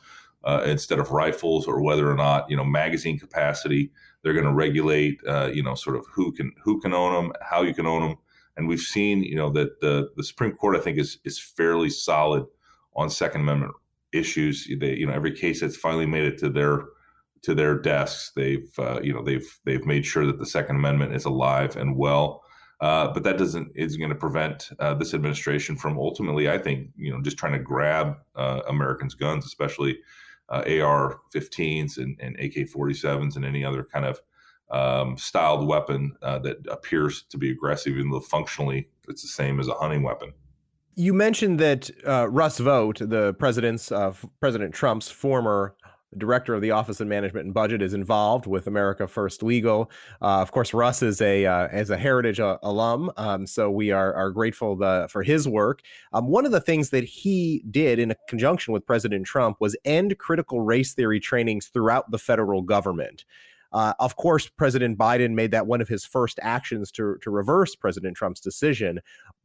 uh, 0.42 0.62
instead 0.66 0.98
of 0.98 1.12
rifles, 1.12 1.68
or 1.68 1.80
whether 1.80 2.10
or 2.10 2.16
not 2.16 2.50
you 2.50 2.56
know 2.56 2.64
magazine 2.64 3.18
capacity. 3.18 3.92
They're 4.24 4.32
going 4.32 4.44
to 4.44 4.52
regulate, 4.52 5.20
uh, 5.28 5.50
you 5.54 5.62
know, 5.62 5.76
sort 5.76 5.94
of 5.94 6.04
who 6.12 6.32
can 6.32 6.52
who 6.64 6.80
can 6.80 6.92
own 6.92 7.12
them, 7.12 7.32
how 7.40 7.62
you 7.62 7.72
can 7.72 7.86
own 7.86 8.02
them, 8.02 8.16
and 8.56 8.66
we've 8.66 8.80
seen, 8.80 9.22
you 9.22 9.36
know, 9.36 9.50
that 9.50 9.80
the 9.80 10.10
the 10.16 10.24
Supreme 10.24 10.52
Court 10.52 10.76
I 10.76 10.80
think 10.80 10.98
is 10.98 11.18
is 11.24 11.38
fairly 11.38 11.90
solid 11.90 12.46
on 12.98 13.08
Second 13.08 13.42
Amendment 13.42 13.72
issues. 14.12 14.68
They, 14.78 14.96
you 14.96 15.06
know, 15.06 15.12
every 15.12 15.32
case 15.32 15.60
that's 15.60 15.76
finally 15.76 16.06
made 16.06 16.24
it 16.24 16.38
to 16.38 16.50
their 16.50 16.84
to 17.42 17.54
their 17.54 17.78
desks, 17.78 18.32
they've 18.34 18.68
uh, 18.78 19.00
you 19.00 19.14
know 19.14 19.22
they've 19.22 19.58
they've 19.64 19.86
made 19.86 20.04
sure 20.04 20.26
that 20.26 20.38
the 20.38 20.46
Second 20.46 20.76
Amendment 20.76 21.14
is 21.14 21.24
alive 21.24 21.76
and 21.76 21.96
well. 21.96 22.42
Uh, 22.80 23.12
but 23.12 23.24
that 23.24 23.38
doesn't 23.38 23.72
is 23.74 23.96
going 23.96 24.10
to 24.10 24.14
prevent 24.14 24.70
uh, 24.78 24.94
this 24.94 25.12
administration 25.12 25.76
from 25.76 25.98
ultimately, 25.98 26.48
I 26.48 26.58
think, 26.58 26.90
you 26.96 27.12
know, 27.12 27.20
just 27.20 27.36
trying 27.36 27.54
to 27.54 27.58
grab 27.58 28.14
uh, 28.36 28.60
Americans' 28.68 29.14
guns, 29.14 29.44
especially 29.44 29.98
uh, 30.48 30.62
AR-15s 30.64 31.98
and, 31.98 32.16
and 32.20 32.36
AK-47s 32.36 33.34
and 33.34 33.44
any 33.44 33.64
other 33.64 33.82
kind 33.82 34.04
of 34.04 34.20
um, 34.70 35.18
styled 35.18 35.66
weapon 35.66 36.14
uh, 36.22 36.38
that 36.38 36.58
appears 36.70 37.24
to 37.30 37.36
be 37.36 37.50
aggressive, 37.50 37.96
even 37.96 38.12
though 38.12 38.20
functionally 38.20 38.88
it's 39.08 39.22
the 39.22 39.28
same 39.28 39.58
as 39.58 39.66
a 39.66 39.74
hunting 39.74 40.04
weapon 40.04 40.32
you 40.98 41.14
mentioned 41.14 41.60
that 41.60 41.90
uh, 42.04 42.28
Russ 42.28 42.58
Vought, 42.58 42.98
the 42.98 43.32
president's 43.34 43.92
uh, 43.92 44.12
President 44.40 44.74
Trump's 44.74 45.08
former 45.08 45.76
director 46.16 46.54
of 46.54 46.60
the 46.60 46.72
Office 46.72 47.00
of 47.00 47.06
Management 47.06 47.44
and 47.44 47.54
Budget, 47.54 47.82
is 47.82 47.94
involved 47.94 48.46
with 48.46 48.66
America 48.66 49.06
First 49.06 49.44
Legal. 49.44 49.92
Uh, 50.20 50.40
of 50.40 50.50
course, 50.50 50.74
Russ 50.74 51.00
is 51.00 51.20
a 51.20 51.46
uh, 51.46 51.68
as 51.70 51.90
a 51.90 51.96
Heritage 51.96 52.40
uh, 52.40 52.58
alum, 52.64 53.12
um, 53.16 53.46
so 53.46 53.70
we 53.70 53.92
are 53.92 54.12
are 54.12 54.32
grateful 54.32 54.74
the, 54.74 55.06
for 55.08 55.22
his 55.22 55.46
work. 55.46 55.82
Um, 56.12 56.26
one 56.26 56.44
of 56.44 56.50
the 56.50 56.60
things 56.60 56.90
that 56.90 57.04
he 57.04 57.64
did 57.70 58.00
in 58.00 58.12
conjunction 58.28 58.72
with 58.72 58.84
President 58.84 59.24
Trump 59.24 59.58
was 59.60 59.76
end 59.84 60.18
critical 60.18 60.62
race 60.62 60.94
theory 60.94 61.20
trainings 61.20 61.68
throughout 61.68 62.10
the 62.10 62.18
federal 62.18 62.62
government. 62.62 63.24
Uh, 63.72 63.92
of 63.98 64.16
course, 64.16 64.48
President 64.48 64.98
Biden 64.98 65.34
made 65.34 65.50
that 65.50 65.66
one 65.66 65.80
of 65.80 65.88
his 65.88 66.04
first 66.04 66.38
actions 66.42 66.90
to, 66.92 67.16
to 67.22 67.30
reverse 67.30 67.74
President 67.74 68.16
Trump's 68.16 68.40
decision. 68.40 69.00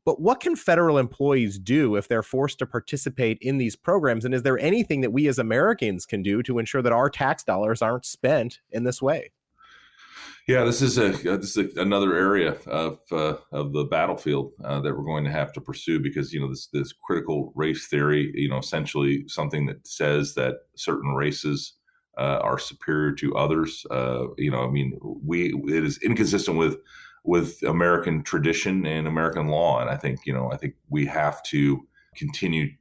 But 0.06 0.22
what 0.22 0.40
can 0.40 0.56
federal 0.56 0.98
employees 0.98 1.58
do 1.58 1.96
if 1.96 2.08
they're 2.08 2.24
forced 2.24 2.60
to 2.60 2.66
participate 2.66 3.38
in 3.42 3.58
these 3.58 3.76
programs? 3.76 4.26
And 4.26 4.34
is 4.34 4.44
there 4.44 4.60
anything 4.60 5.02
that 5.02 5.12
we 5.12 5.28
as 5.28 5.40
Americans 5.40 6.06
can 6.06 6.22
do 6.22 6.44
to 6.44 6.60
ensure 6.60 6.82
that 6.82 6.92
our 6.92 7.10
tax 7.10 7.44
dollars 7.44 7.82
aren't 7.82 8.06
spent 8.06 8.60
in 8.72 8.84
this 8.84 9.02
way? 9.02 9.32
Yeah, 10.46 10.66
this 10.66 10.82
is 10.82 10.98
a 10.98 11.08
uh, 11.08 11.38
this 11.38 11.56
is 11.56 11.78
a, 11.78 11.82
another 11.82 12.18
area 12.18 12.58
of 12.68 13.00
uh, 13.14 13.36
of 13.54 13.72
the 13.72 13.86
battlefield 13.86 14.52
uh, 14.62 14.82
that 14.82 14.94
we're 14.94 15.06
going 15.06 15.24
to 15.24 15.32
have 15.32 15.54
to 15.54 15.62
pursue 15.62 16.02
because 16.02 16.34
you 16.34 16.42
know 16.42 16.50
this 16.50 16.68
this 16.68 16.92
critical 16.92 17.54
race 17.56 17.88
theory, 17.88 18.30
you 18.36 18.50
know, 18.50 18.58
essentially 18.58 19.24
something 19.28 19.66
that 19.68 19.88
says 19.88 20.34
that 20.34 20.56
certain 20.76 21.14
races 21.14 21.76
uh, 22.18 22.40
are 22.42 22.60
superior 22.60 23.12
to 23.14 23.36
others. 23.36 23.86
Uh, 23.90 24.28
you 24.38 24.52
know, 24.52 24.64
I 24.64 24.70
mean, 24.70 25.00
we 25.02 25.54
it 25.68 25.84
is 25.84 25.98
inconsistent 26.00 26.58
with 26.58 26.78
with 27.24 27.64
American 27.64 28.24
tradition 28.24 28.86
and 28.86 29.08
American 29.08 29.48
law. 29.48 29.80
And 29.80 29.90
I 29.90 29.96
think, 29.96 30.20
you 30.26 30.34
know, 30.34 30.52
I 30.52 30.58
think 30.58 30.76
we 30.90 31.06
have 31.06 31.42
to 31.44 31.88
continue 32.16 32.72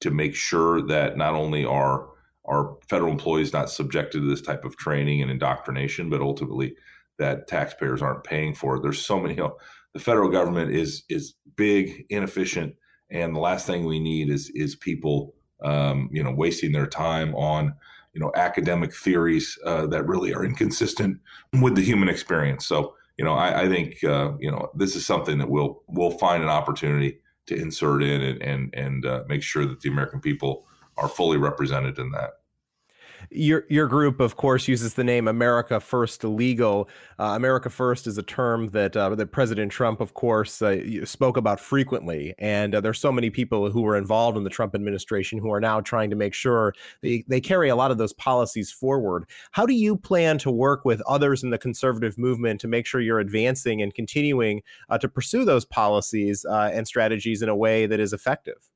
to 0.00 0.10
make 0.10 0.34
sure 0.34 0.82
that 0.82 1.16
not 1.16 1.34
only 1.34 1.64
are 1.64 2.08
our 2.44 2.76
federal 2.88 3.12
employees 3.12 3.52
not 3.52 3.70
subjected 3.70 4.20
to 4.20 4.28
this 4.28 4.42
type 4.42 4.64
of 4.64 4.76
training 4.76 5.22
and 5.22 5.30
indoctrination, 5.30 6.10
but 6.10 6.20
ultimately 6.20 6.74
that 7.18 7.48
taxpayers 7.48 8.02
aren't 8.02 8.24
paying 8.24 8.54
for. 8.54 8.76
It. 8.76 8.82
There's 8.82 9.04
so 9.04 9.18
many. 9.18 9.34
You 9.34 9.40
know, 9.40 9.56
the 9.94 10.00
federal 10.00 10.28
government 10.28 10.72
is 10.72 11.04
is 11.08 11.34
big, 11.56 12.04
inefficient, 12.10 12.74
and 13.10 13.34
the 13.34 13.40
last 13.40 13.66
thing 13.66 13.84
we 13.84 14.00
need 14.00 14.30
is 14.30 14.50
is 14.54 14.76
people, 14.76 15.34
um, 15.64 16.08
you 16.12 16.22
know, 16.22 16.32
wasting 16.32 16.72
their 16.72 16.86
time 16.86 17.34
on 17.34 17.74
you 18.16 18.20
know 18.20 18.32
academic 18.34 18.94
theories 18.94 19.58
uh, 19.66 19.86
that 19.88 20.06
really 20.06 20.32
are 20.32 20.42
inconsistent 20.42 21.20
with 21.60 21.74
the 21.74 21.82
human 21.82 22.08
experience. 22.08 22.66
So 22.66 22.94
you 23.18 23.24
know, 23.26 23.34
I, 23.34 23.62
I 23.62 23.68
think 23.68 24.02
uh, 24.04 24.32
you 24.38 24.50
know 24.50 24.70
this 24.74 24.96
is 24.96 25.04
something 25.04 25.36
that 25.36 25.50
we'll 25.50 25.82
we'll 25.86 26.12
find 26.12 26.42
an 26.42 26.48
opportunity 26.48 27.18
to 27.48 27.54
insert 27.54 28.02
in 28.02 28.22
and 28.22 28.42
and, 28.42 28.74
and 28.74 29.04
uh, 29.04 29.24
make 29.28 29.42
sure 29.42 29.66
that 29.66 29.80
the 29.80 29.90
American 29.90 30.20
people 30.20 30.66
are 30.96 31.08
fully 31.08 31.36
represented 31.36 31.98
in 31.98 32.10
that. 32.12 32.30
Your 33.30 33.64
your 33.68 33.86
group, 33.86 34.20
of 34.20 34.36
course, 34.36 34.68
uses 34.68 34.94
the 34.94 35.04
name 35.04 35.28
America 35.28 35.80
First 35.80 36.24
Legal. 36.24 36.88
Uh, 37.18 37.32
America 37.36 37.70
First 37.70 38.06
is 38.06 38.18
a 38.18 38.22
term 38.22 38.68
that 38.70 38.96
uh, 38.96 39.14
that 39.14 39.32
President 39.32 39.72
Trump, 39.72 40.00
of 40.00 40.14
course, 40.14 40.62
uh, 40.62 41.04
spoke 41.04 41.36
about 41.36 41.60
frequently, 41.60 42.34
and 42.38 42.74
uh, 42.74 42.80
there's 42.80 43.00
so 43.00 43.12
many 43.12 43.30
people 43.30 43.70
who 43.70 43.82
were 43.82 43.96
involved 43.96 44.36
in 44.36 44.44
the 44.44 44.50
Trump 44.50 44.74
administration 44.74 45.38
who 45.38 45.52
are 45.52 45.60
now 45.60 45.80
trying 45.80 46.10
to 46.10 46.16
make 46.16 46.34
sure 46.34 46.74
they, 47.02 47.24
they 47.28 47.40
carry 47.40 47.68
a 47.68 47.76
lot 47.76 47.90
of 47.90 47.98
those 47.98 48.12
policies 48.12 48.70
forward. 48.70 49.24
How 49.52 49.66
do 49.66 49.74
you 49.74 49.96
plan 49.96 50.38
to 50.38 50.50
work 50.50 50.84
with 50.84 51.00
others 51.02 51.42
in 51.42 51.50
the 51.50 51.58
conservative 51.58 52.18
movement 52.18 52.60
to 52.60 52.68
make 52.68 52.86
sure 52.86 53.00
you're 53.00 53.20
advancing 53.20 53.82
and 53.82 53.94
continuing 53.94 54.62
uh, 54.88 54.98
to 54.98 55.08
pursue 55.08 55.44
those 55.44 55.64
policies 55.64 56.44
uh, 56.44 56.70
and 56.72 56.86
strategies 56.86 57.42
in 57.42 57.48
a 57.48 57.56
way 57.56 57.86
that 57.86 58.00
is 58.00 58.12
effective? 58.12 58.68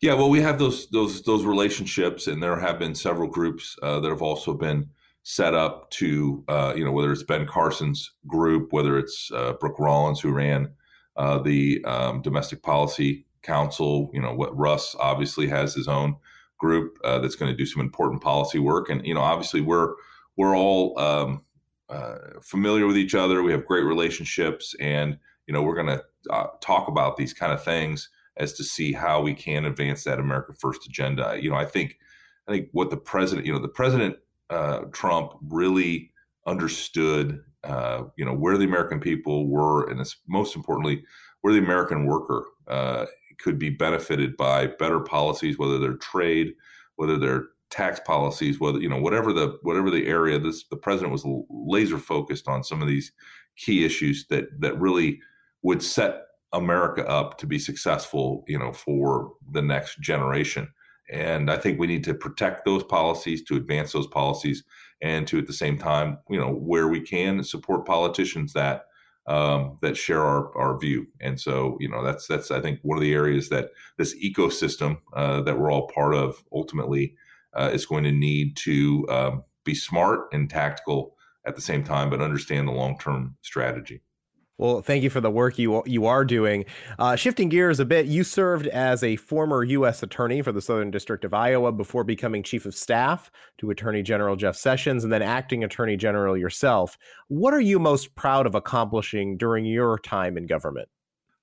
Yeah, 0.00 0.14
well, 0.14 0.30
we 0.30 0.40
have 0.40 0.58
those 0.58 0.88
those 0.90 1.22
those 1.22 1.44
relationships, 1.44 2.26
and 2.28 2.42
there 2.42 2.58
have 2.58 2.78
been 2.78 2.94
several 2.94 3.28
groups 3.28 3.76
uh, 3.82 3.98
that 4.00 4.08
have 4.08 4.22
also 4.22 4.54
been 4.54 4.90
set 5.24 5.54
up 5.54 5.90
to, 5.90 6.44
uh, 6.48 6.72
you 6.76 6.84
know, 6.84 6.92
whether 6.92 7.12
it's 7.12 7.24
Ben 7.24 7.46
Carson's 7.46 8.12
group, 8.26 8.72
whether 8.72 8.96
it's 8.96 9.30
uh, 9.34 9.54
Brooke 9.60 9.78
Rollins 9.78 10.20
who 10.20 10.30
ran 10.30 10.70
uh, 11.16 11.38
the 11.38 11.84
um, 11.84 12.22
Domestic 12.22 12.62
Policy 12.62 13.26
Council. 13.42 14.10
You 14.14 14.22
know, 14.22 14.32
what 14.34 14.56
Russ 14.56 14.94
obviously 15.00 15.48
has 15.48 15.74
his 15.74 15.88
own 15.88 16.14
group 16.58 16.96
uh, 17.04 17.18
that's 17.18 17.34
going 17.36 17.50
to 17.50 17.56
do 17.56 17.66
some 17.66 17.80
important 17.82 18.22
policy 18.22 18.60
work, 18.60 18.88
and 18.90 19.04
you 19.04 19.14
know, 19.14 19.20
obviously 19.22 19.60
we're 19.60 19.94
we're 20.36 20.56
all 20.56 20.96
um, 21.00 21.42
uh, 21.88 22.18
familiar 22.40 22.86
with 22.86 22.96
each 22.96 23.16
other. 23.16 23.42
We 23.42 23.50
have 23.52 23.66
great 23.66 23.84
relationships, 23.84 24.76
and 24.78 25.18
you 25.48 25.52
know, 25.52 25.62
we're 25.62 25.74
going 25.74 25.98
to 25.98 26.04
talk 26.60 26.86
about 26.86 27.16
these 27.16 27.32
kind 27.32 27.52
of 27.52 27.64
things 27.64 28.08
as 28.38 28.52
to 28.54 28.64
see 28.64 28.92
how 28.92 29.20
we 29.20 29.34
can 29.34 29.64
advance 29.64 30.04
that 30.04 30.18
America 30.18 30.52
First 30.58 30.86
agenda. 30.86 31.38
You 31.40 31.50
know, 31.50 31.56
I 31.56 31.64
think 31.64 31.98
I 32.46 32.52
think 32.52 32.68
what 32.72 32.90
the 32.90 32.96
president, 32.96 33.46
you 33.46 33.52
know, 33.52 33.58
the 33.58 33.68
president 33.68 34.16
uh, 34.48 34.80
Trump 34.92 35.32
really 35.48 36.12
understood, 36.46 37.42
uh, 37.64 38.04
you 38.16 38.24
know, 38.24 38.34
where 38.34 38.56
the 38.56 38.64
American 38.64 39.00
people 39.00 39.48
were, 39.48 39.88
and 39.90 40.00
it's 40.00 40.16
most 40.26 40.56
importantly, 40.56 41.04
where 41.42 41.52
the 41.52 41.58
American 41.58 42.06
worker 42.06 42.46
uh, 42.68 43.06
could 43.38 43.58
be 43.58 43.70
benefited 43.70 44.36
by 44.36 44.66
better 44.66 45.00
policies, 45.00 45.58
whether 45.58 45.78
they're 45.78 45.96
trade, 45.96 46.54
whether 46.96 47.18
they're 47.18 47.48
tax 47.70 48.00
policies, 48.06 48.58
whether 48.58 48.80
you 48.80 48.88
know 48.88 49.00
whatever 49.00 49.32
the 49.32 49.58
whatever 49.62 49.90
the 49.90 50.06
area. 50.06 50.38
This 50.38 50.64
the 50.70 50.76
president 50.76 51.12
was 51.12 51.24
laser 51.50 51.98
focused 51.98 52.48
on 52.48 52.64
some 52.64 52.80
of 52.80 52.88
these 52.88 53.12
key 53.56 53.84
issues 53.84 54.26
that 54.28 54.48
that 54.60 54.78
really 54.80 55.20
would 55.62 55.82
set 55.82 56.22
America 56.52 57.06
up 57.08 57.38
to 57.38 57.46
be 57.46 57.58
successful, 57.58 58.44
you 58.48 58.58
know, 58.58 58.72
for 58.72 59.32
the 59.50 59.62
next 59.62 60.00
generation. 60.00 60.68
And 61.10 61.50
I 61.50 61.56
think 61.56 61.78
we 61.78 61.86
need 61.86 62.04
to 62.04 62.14
protect 62.14 62.64
those 62.64 62.84
policies, 62.84 63.42
to 63.44 63.56
advance 63.56 63.92
those 63.92 64.06
policies, 64.06 64.64
and 65.00 65.26
to 65.28 65.38
at 65.38 65.46
the 65.46 65.52
same 65.52 65.78
time, 65.78 66.18
you 66.28 66.38
know, 66.38 66.52
where 66.52 66.88
we 66.88 67.00
can 67.00 67.42
support 67.44 67.86
politicians 67.86 68.52
that 68.52 68.84
um, 69.26 69.76
that 69.82 69.96
share 69.96 70.22
our, 70.22 70.56
our 70.56 70.78
view. 70.78 71.06
And 71.20 71.38
so, 71.38 71.76
you 71.80 71.88
know, 71.88 72.02
that's 72.02 72.26
that's 72.26 72.50
I 72.50 72.60
think 72.60 72.80
one 72.82 72.96
of 72.96 73.02
the 73.02 73.14
areas 73.14 73.50
that 73.50 73.70
this 73.98 74.14
ecosystem 74.18 74.98
uh, 75.14 75.42
that 75.42 75.58
we're 75.58 75.70
all 75.70 75.88
part 75.88 76.14
of 76.14 76.42
ultimately 76.52 77.14
uh, 77.54 77.70
is 77.72 77.86
going 77.86 78.04
to 78.04 78.12
need 78.12 78.56
to 78.58 79.06
um, 79.10 79.42
be 79.64 79.74
smart 79.74 80.28
and 80.32 80.48
tactical 80.48 81.14
at 81.46 81.56
the 81.56 81.62
same 81.62 81.84
time, 81.84 82.10
but 82.10 82.22
understand 82.22 82.68
the 82.68 82.72
long 82.72 82.98
term 82.98 83.36
strategy. 83.42 84.02
Well, 84.58 84.82
thank 84.82 85.04
you 85.04 85.10
for 85.10 85.20
the 85.20 85.30
work 85.30 85.56
you 85.56 85.84
you 85.86 86.06
are 86.06 86.24
doing. 86.24 86.64
Uh, 86.98 87.14
shifting 87.14 87.48
gears 87.48 87.78
a 87.78 87.84
bit, 87.84 88.06
you 88.06 88.24
served 88.24 88.66
as 88.66 89.04
a 89.04 89.14
former 89.14 89.62
U.S. 89.62 90.02
attorney 90.02 90.42
for 90.42 90.50
the 90.50 90.60
Southern 90.60 90.90
District 90.90 91.24
of 91.24 91.32
Iowa 91.32 91.70
before 91.70 92.02
becoming 92.02 92.42
chief 92.42 92.66
of 92.66 92.74
staff 92.74 93.30
to 93.58 93.70
Attorney 93.70 94.02
General 94.02 94.34
Jeff 94.34 94.56
Sessions 94.56 95.04
and 95.04 95.12
then 95.12 95.22
acting 95.22 95.62
Attorney 95.62 95.96
General 95.96 96.36
yourself. 96.36 96.98
What 97.28 97.54
are 97.54 97.60
you 97.60 97.78
most 97.78 98.16
proud 98.16 98.46
of 98.46 98.56
accomplishing 98.56 99.36
during 99.36 99.64
your 99.64 99.96
time 99.96 100.36
in 100.36 100.48
government? 100.48 100.88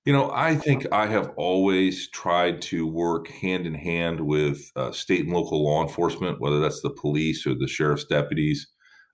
You 0.03 0.12
know, 0.12 0.29
I 0.31 0.55
think 0.55 0.86
I 0.91 1.07
have 1.07 1.31
always 1.38 2.10
tried 2.10 2.62
to 2.63 2.86
work 2.86 3.29
hand 3.29 3.65
in 3.65 3.75
hand 3.75 4.19
with 4.19 4.74
uh, 4.75 4.91
state 4.91 5.24
and 5.24 5.34
local 5.34 5.63
law 5.63 5.81
enforcement, 5.81 6.41
whether 6.41 6.60
that's 6.60 6.81
the 6.81 6.91
police 6.91 7.48
or 7.48 7.55
the 7.55 7.67
sheriff's 7.67 8.05
deputies. 8.05 8.67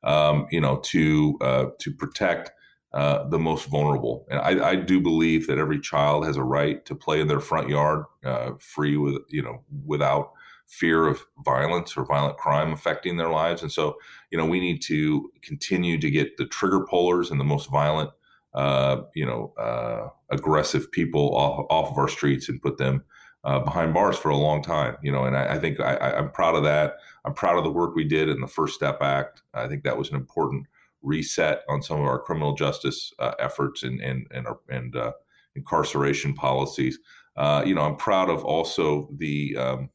Um, 0.03 0.48
you 0.50 0.60
know, 0.60 0.77
to 0.86 1.38
uh, 1.41 1.65
to 1.79 1.93
protect 1.93 2.51
uh, 2.93 3.27
the 3.29 3.39
most 3.39 3.65
vulnerable. 3.67 4.25
And 4.29 4.39
I, 4.39 4.71
I, 4.71 4.75
do 4.75 5.00
believe 5.00 5.48
that 5.48 5.57
every 5.57 5.79
child 5.79 6.25
has 6.25 6.36
a 6.36 6.43
right 6.43 6.86
to 6.86 6.93
play 6.93 7.21
in 7.21 7.29
their 7.29 7.39
front 7.39 7.69
yard, 7.69 8.03
uh, 8.25 8.51
free 8.60 8.98
with 8.98 9.21
you 9.29 9.41
know 9.41 9.63
without 9.86 10.33
fear 10.71 11.05
of 11.05 11.25
violence 11.43 11.98
or 11.98 12.05
violent 12.05 12.38
crime 12.38 12.71
affecting 12.71 13.17
their 13.17 13.29
lives. 13.29 13.62
And 13.62 13.71
so, 13.71 13.98
you 14.31 14.38
know, 14.38 14.45
we 14.45 14.62
need 14.62 14.81
to 14.83 15.29
continue 15.41 16.00
to 16.00 16.10
get 16.10 16.38
the 16.38 16.45
trigger 16.45 16.86
pullers 16.86 17.29
and 17.29 17.39
the 17.39 17.45
most 17.45 17.69
violent, 17.69 18.10
uh, 18.53 19.01
you 19.13 19.25
know, 19.25 19.53
uh, 19.57 20.07
aggressive 20.29 20.89
people 20.89 21.36
off, 21.36 21.65
off 21.69 21.91
of 21.91 21.98
our 21.98 22.07
streets 22.07 22.48
and 22.48 22.62
put 22.62 22.77
them 22.77 23.03
uh, 23.43 23.60
behind 23.60 23.93
bars 23.93 24.17
for 24.17 24.29
a 24.29 24.38
long 24.38 24.63
time. 24.63 24.95
You 25.03 25.12
know, 25.12 25.25
and 25.25 25.36
I, 25.36 25.55
I 25.55 25.60
think 25.60 25.81
I, 25.81 25.95
I'm 25.98 26.31
proud 26.31 26.55
of 26.55 26.63
that. 26.63 26.95
I'm 27.25 27.33
proud 27.33 27.57
of 27.57 27.65
the 27.65 27.71
work 27.71 27.93
we 27.93 28.05
did 28.05 28.29
in 28.29 28.39
the 28.39 28.48
First 28.48 28.74
Step 28.74 29.01
Act. 29.01 29.41
I 29.53 29.67
think 29.67 29.83
that 29.83 29.98
was 29.98 30.10
an 30.10 30.15
important 30.15 30.67
reset 31.01 31.62
on 31.70 31.81
some 31.81 32.00
of 32.00 32.05
our 32.05 32.20
criminal 32.20 32.53
justice 32.53 33.12
uh, 33.20 33.34
efforts 33.39 33.84
and 33.84 34.00
and 34.01 34.27
and, 34.31 34.48
and 34.70 34.96
uh, 34.96 35.12
incarceration 35.55 36.34
policies. 36.34 37.00
Uh, 37.36 37.63
you 37.65 37.74
know, 37.74 37.81
I'm 37.81 37.96
proud 37.96 38.29
of 38.29 38.43
also 38.43 39.10
the 39.15 39.55
um, 39.58 39.89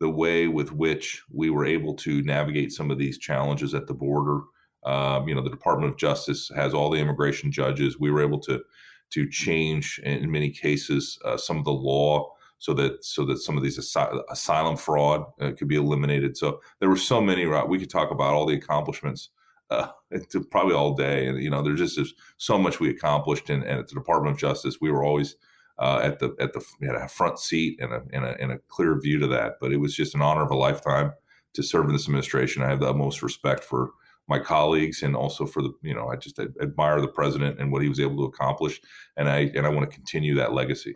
the 0.00 0.08
way 0.08 0.46
with 0.46 0.72
which 0.72 1.22
we 1.30 1.50
were 1.50 1.66
able 1.66 1.94
to 1.94 2.22
navigate 2.22 2.72
some 2.72 2.90
of 2.90 2.98
these 2.98 3.18
challenges 3.18 3.74
at 3.74 3.86
the 3.86 3.94
border. 3.94 4.40
Um, 4.84 5.28
you 5.28 5.34
know, 5.34 5.42
the 5.42 5.50
Department 5.50 5.90
of 5.92 5.98
Justice 5.98 6.50
has 6.54 6.72
all 6.72 6.90
the 6.90 7.00
immigration 7.00 7.50
judges. 7.50 7.98
We 7.98 8.10
were 8.10 8.22
able 8.22 8.40
to 8.40 8.62
to 9.10 9.28
change 9.28 9.98
in 10.04 10.30
many 10.30 10.50
cases 10.50 11.18
uh, 11.24 11.36
some 11.36 11.56
of 11.56 11.64
the 11.64 11.72
law 11.72 12.30
so 12.58 12.74
that 12.74 13.04
so 13.04 13.24
that 13.24 13.38
some 13.38 13.56
of 13.56 13.62
these 13.62 13.78
asy- 13.78 14.20
asylum 14.30 14.76
fraud 14.76 15.24
uh, 15.40 15.52
could 15.52 15.68
be 15.68 15.76
eliminated. 15.76 16.36
So 16.36 16.60
there 16.80 16.88
were 16.88 16.96
so 16.96 17.20
many. 17.20 17.46
We 17.46 17.78
could 17.78 17.90
talk 17.90 18.10
about 18.10 18.34
all 18.34 18.46
the 18.46 18.56
accomplishments 18.56 19.30
uh, 19.70 19.88
to 20.30 20.42
probably 20.44 20.74
all 20.74 20.94
day. 20.94 21.26
And 21.26 21.42
you 21.42 21.50
know, 21.50 21.62
there's 21.62 21.80
just 21.80 21.96
there's 21.96 22.14
so 22.36 22.58
much 22.58 22.80
we 22.80 22.90
accomplished, 22.90 23.50
and, 23.50 23.62
and 23.62 23.80
at 23.80 23.88
the 23.88 23.94
Department 23.94 24.34
of 24.34 24.40
Justice, 24.40 24.78
we 24.80 24.90
were 24.90 25.04
always 25.04 25.36
uh, 25.78 26.00
at 26.02 26.18
the 26.18 26.34
at 26.40 26.52
the 26.52 26.64
had 26.82 26.94
a 26.94 27.08
front 27.08 27.38
seat 27.38 27.78
and 27.80 27.92
a, 27.92 28.02
and 28.12 28.24
a 28.24 28.40
and 28.40 28.52
a 28.52 28.58
clear 28.68 28.98
view 29.00 29.18
to 29.18 29.26
that. 29.28 29.54
But 29.60 29.72
it 29.72 29.78
was 29.78 29.94
just 29.94 30.14
an 30.14 30.22
honor 30.22 30.42
of 30.42 30.50
a 30.50 30.56
lifetime 30.56 31.12
to 31.54 31.62
serve 31.62 31.86
in 31.86 31.92
this 31.92 32.06
administration. 32.06 32.62
I 32.62 32.68
have 32.68 32.80
the 32.80 32.88
utmost 32.88 33.22
respect 33.22 33.64
for 33.64 33.90
my 34.28 34.38
colleagues 34.38 35.02
and 35.02 35.16
also 35.16 35.46
for 35.46 35.62
the 35.62 35.72
you 35.82 35.94
know 35.94 36.08
I 36.08 36.16
just 36.16 36.38
admire 36.38 37.00
the 37.00 37.08
president 37.08 37.58
and 37.60 37.72
what 37.72 37.82
he 37.82 37.88
was 37.88 38.00
able 38.00 38.16
to 38.18 38.24
accomplish, 38.24 38.80
and 39.16 39.28
I 39.28 39.50
and 39.54 39.66
I 39.66 39.70
want 39.70 39.88
to 39.88 39.94
continue 39.94 40.34
that 40.36 40.52
legacy. 40.52 40.94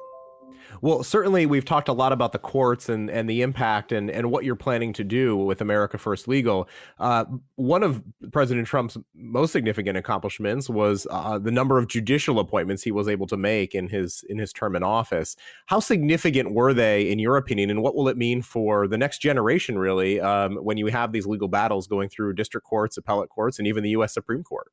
Well, 0.80 1.02
certainly 1.02 1.46
we've 1.46 1.64
talked 1.64 1.88
a 1.88 1.92
lot 1.92 2.12
about 2.12 2.32
the 2.32 2.38
courts 2.38 2.88
and, 2.88 3.10
and 3.10 3.28
the 3.28 3.42
impact 3.42 3.92
and, 3.92 4.10
and 4.10 4.30
what 4.30 4.44
you're 4.44 4.56
planning 4.56 4.92
to 4.94 5.04
do 5.04 5.36
with 5.36 5.60
America 5.60 5.98
First 5.98 6.28
Legal. 6.28 6.68
Uh, 6.98 7.24
one 7.56 7.82
of 7.82 8.02
President 8.32 8.66
Trump's 8.66 8.96
most 9.14 9.52
significant 9.52 9.98
accomplishments 9.98 10.68
was 10.68 11.06
uh, 11.10 11.38
the 11.38 11.50
number 11.50 11.78
of 11.78 11.88
judicial 11.88 12.38
appointments 12.38 12.82
he 12.82 12.92
was 12.92 13.08
able 13.08 13.26
to 13.26 13.36
make 13.36 13.74
in 13.74 13.88
his 13.88 14.24
in 14.28 14.38
his 14.38 14.52
term 14.52 14.74
in 14.74 14.82
office. 14.82 15.36
How 15.66 15.80
significant 15.80 16.52
were 16.52 16.72
they, 16.72 17.10
in 17.10 17.18
your 17.18 17.36
opinion, 17.36 17.70
and 17.70 17.82
what 17.82 17.94
will 17.94 18.08
it 18.08 18.16
mean 18.16 18.42
for 18.42 18.88
the 18.88 18.98
next 18.98 19.18
generation, 19.18 19.78
really, 19.78 20.20
um, 20.20 20.56
when 20.56 20.76
you 20.76 20.86
have 20.86 21.12
these 21.12 21.26
legal 21.26 21.48
battles 21.48 21.86
going 21.86 22.08
through 22.08 22.34
district 22.34 22.66
courts, 22.66 22.96
appellate 22.96 23.30
courts, 23.30 23.58
and 23.58 23.68
even 23.68 23.82
the 23.82 23.90
U.S. 23.90 24.14
Supreme 24.14 24.42
Court? 24.42 24.68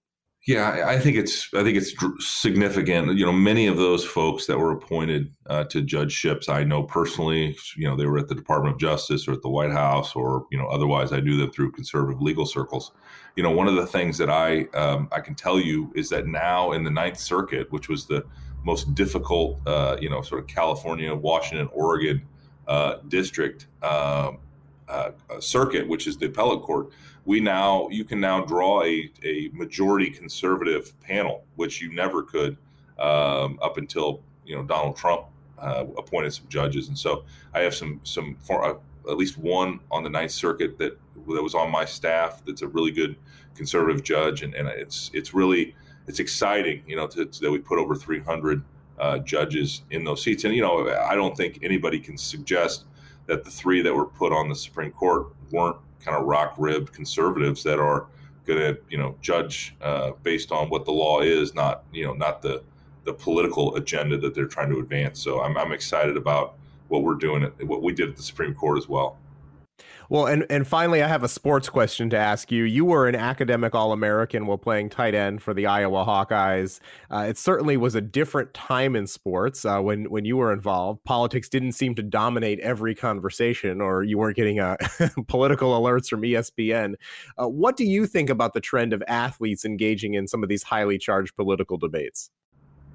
Yeah, 0.48 0.86
I 0.88 0.98
think 0.98 1.18
it's 1.18 1.54
I 1.54 1.64
think 1.64 1.78
it's 1.78 1.94
significant. 2.26 3.18
You 3.18 3.26
know, 3.26 3.32
many 3.32 3.68
of 3.68 3.76
those 3.76 4.06
folks 4.06 4.46
that 4.46 4.58
were 4.58 4.72
appointed 4.72 5.34
uh, 5.48 5.66
to 5.66 5.82
judgeships, 5.82 6.48
I 6.48 6.64
know 6.64 6.82
personally. 6.84 7.58
You 7.76 7.88
know, 7.88 7.98
they 7.98 8.06
were 8.06 8.18
at 8.18 8.30
the 8.30 8.36
Department 8.36 8.74
of 8.74 8.80
Justice 8.80 9.28
or 9.28 9.34
at 9.34 9.42
the 9.42 9.50
White 9.50 9.72
House, 9.72 10.16
or 10.16 10.46
you 10.50 10.58
know, 10.58 10.68
otherwise 10.68 11.12
I 11.12 11.20
knew 11.20 11.36
them 11.36 11.52
through 11.52 11.74
conservative 11.74 12.22
legal 12.22 12.46
circles. 12.46 12.94
You 13.36 13.44
know, 13.44 13.52
one 13.52 13.68
of 13.68 13.76
the 13.76 13.86
things 13.86 14.18
that 14.18 14.30
I 14.30 14.64
um, 14.76 15.10
I 15.12 15.20
can 15.20 15.36
tell 15.36 15.60
you 15.60 15.92
is 15.94 16.08
that 16.10 16.26
now 16.26 16.72
in 16.72 16.84
the 16.86 16.92
Ninth 16.92 17.20
Circuit, 17.20 17.70
which 17.72 17.90
was 17.90 18.06
the 18.06 18.24
most 18.64 18.96
difficult, 18.96 19.60
uh, 19.68 19.98
you 20.00 20.10
know, 20.10 20.22
sort 20.22 20.42
of 20.42 20.48
California, 20.48 21.14
Washington, 21.14 21.70
Oregon 21.74 22.22
uh, 22.68 22.96
district, 23.10 23.68
um, 23.84 24.38
uh, 24.88 25.12
circuit, 25.40 25.88
which 25.88 26.08
is 26.08 26.18
the 26.18 26.26
appellate 26.26 26.62
court, 26.62 26.90
we 27.30 27.40
now 27.40 27.88
you 27.90 28.04
can 28.04 28.20
now 28.20 28.44
draw 28.44 28.82
a, 28.82 29.08
a 29.24 29.50
majority 29.54 30.10
conservative 30.10 31.00
panel, 31.00 31.46
which 31.58 31.80
you 31.80 31.94
never 31.94 32.24
could 32.24 32.58
um, 32.98 33.60
up 33.62 33.78
until 33.78 34.24
you 34.48 34.56
know 34.56 34.64
Donald 34.64 34.98
Trump 34.98 35.28
uh, 35.60 35.86
appointed 35.96 36.34
some 36.34 36.48
judges, 36.50 36.88
and 36.88 36.98
so 36.98 37.26
I 37.54 37.60
have 37.60 37.76
some 37.76 38.02
some 38.04 38.36
for, 38.42 38.66
uh, 38.66 38.74
at 39.12 39.16
least 39.16 39.38
one 39.38 39.80
on 39.92 40.02
the 40.02 40.10
Ninth 40.10 40.32
Circuit 40.32 40.80
that 40.80 40.98
that 41.28 41.44
was 41.44 41.54
on 41.54 41.70
my 41.70 41.86
staff. 41.86 42.42
That's 42.48 42.64
a 42.64 42.68
really 42.68 42.90
good 42.90 43.16
conservative 43.54 44.02
judge, 44.04 44.42
and, 44.42 44.56
and 44.56 44.68
it's 44.68 45.12
it's 45.14 45.32
really 45.32 45.76
it's 46.08 46.20
exciting, 46.20 46.82
you 46.88 46.96
know, 46.96 47.06
to, 47.06 47.26
to, 47.26 47.42
that 47.42 47.52
we 47.52 47.60
put 47.60 47.78
over 47.78 47.94
300 47.94 48.64
uh, 48.98 49.20
judges 49.20 49.84
in 49.92 50.04
those 50.04 50.24
seats. 50.24 50.46
And 50.46 50.56
you 50.56 50.64
know, 50.64 50.90
I 50.90 51.14
don't 51.14 51.38
think 51.38 51.60
anybody 51.62 52.00
can 52.00 52.18
suggest 52.18 52.86
that 53.28 53.44
the 53.44 53.52
three 53.52 53.84
that 53.84 53.94
were 53.94 54.08
put 54.08 54.34
on 54.34 54.50
the 54.50 54.56
Supreme 54.56 54.92
Court 54.92 55.28
weren't 55.52 55.78
kind 56.04 56.18
of 56.18 56.26
rock 56.26 56.56
ribbed 56.58 56.94
conservatives 56.94 57.64
that 57.64 57.80
are 57.80 58.08
going 58.46 58.60
to 58.60 58.80
you 58.90 58.98
know 58.98 59.16
judge 59.22 59.76
uh, 59.82 60.12
based 60.24 60.52
on 60.52 60.70
what 60.70 60.86
the 60.86 60.92
law 60.92 61.22
is, 61.22 61.54
not 61.54 61.84
you 61.92 62.06
know 62.06 62.14
not 62.14 62.42
the 62.42 62.64
the 63.06 63.14
political 63.14 63.76
agenda 63.76 64.18
that 64.18 64.36
they're 64.36 64.46
trying 64.46 64.70
to 64.70 64.80
advance. 64.80 65.22
So 65.22 65.42
I'm, 65.42 65.58
I'm 65.58 65.72
excited 65.72 66.18
about 66.18 66.56
what 66.90 67.04
we're 67.04 67.16
doing, 67.16 67.44
what 67.62 67.82
we 67.82 67.94
did 67.94 68.10
at 68.10 68.16
the 68.18 68.24
Supreme 68.24 68.54
Court 68.54 68.78
as 68.78 68.88
well. 68.88 69.18
Well, 70.12 70.26
and 70.26 70.44
and 70.50 70.68
finally, 70.68 71.04
I 71.04 71.08
have 71.08 71.22
a 71.22 71.28
sports 71.28 71.70
question 71.70 72.10
to 72.10 72.18
ask 72.18 72.52
you. 72.52 72.64
You 72.64 72.84
were 72.84 73.08
an 73.08 73.16
academic 73.16 73.76
All 73.76 73.92
American 73.94 74.48
while 74.48 74.58
playing 74.58 74.90
tight 74.90 75.14
end 75.14 75.44
for 75.44 75.54
the 75.54 75.68
Iowa 75.68 76.04
Hawkeyes. 76.04 76.80
Uh, 77.12 77.28
it 77.30 77.38
certainly 77.38 77.78
was 77.78 77.94
a 77.94 78.02
different 78.02 78.52
time 78.56 78.96
in 78.96 79.06
sports 79.06 79.66
uh, 79.66 79.80
when 79.80 80.10
when 80.10 80.26
you 80.26 80.36
were 80.38 80.52
involved. 80.52 81.04
Politics 81.04 81.48
didn't 81.48 81.74
seem 81.74 81.94
to 81.94 82.02
dominate 82.02 82.60
every 82.62 82.96
conversation, 82.96 83.82
or 83.82 84.02
you 84.02 84.18
weren't 84.18 84.36
getting 84.36 84.60
uh, 84.60 84.78
political 85.28 85.80
alerts 85.80 86.08
from 86.08 86.24
ESPN. 86.24 86.96
Uh, 87.38 87.48
what 87.48 87.78
do 87.78 87.86
you 87.86 88.08
think 88.08 88.32
about 88.32 88.56
the 88.56 88.62
trend 88.62 88.94
of 88.94 89.04
athletes 89.08 89.64
engaging 89.64 90.16
in 90.16 90.28
some 90.28 90.42
of 90.42 90.50
these 90.50 90.64
highly 90.64 90.98
charged 90.98 91.36
political 91.36 91.78
debates? 91.78 92.32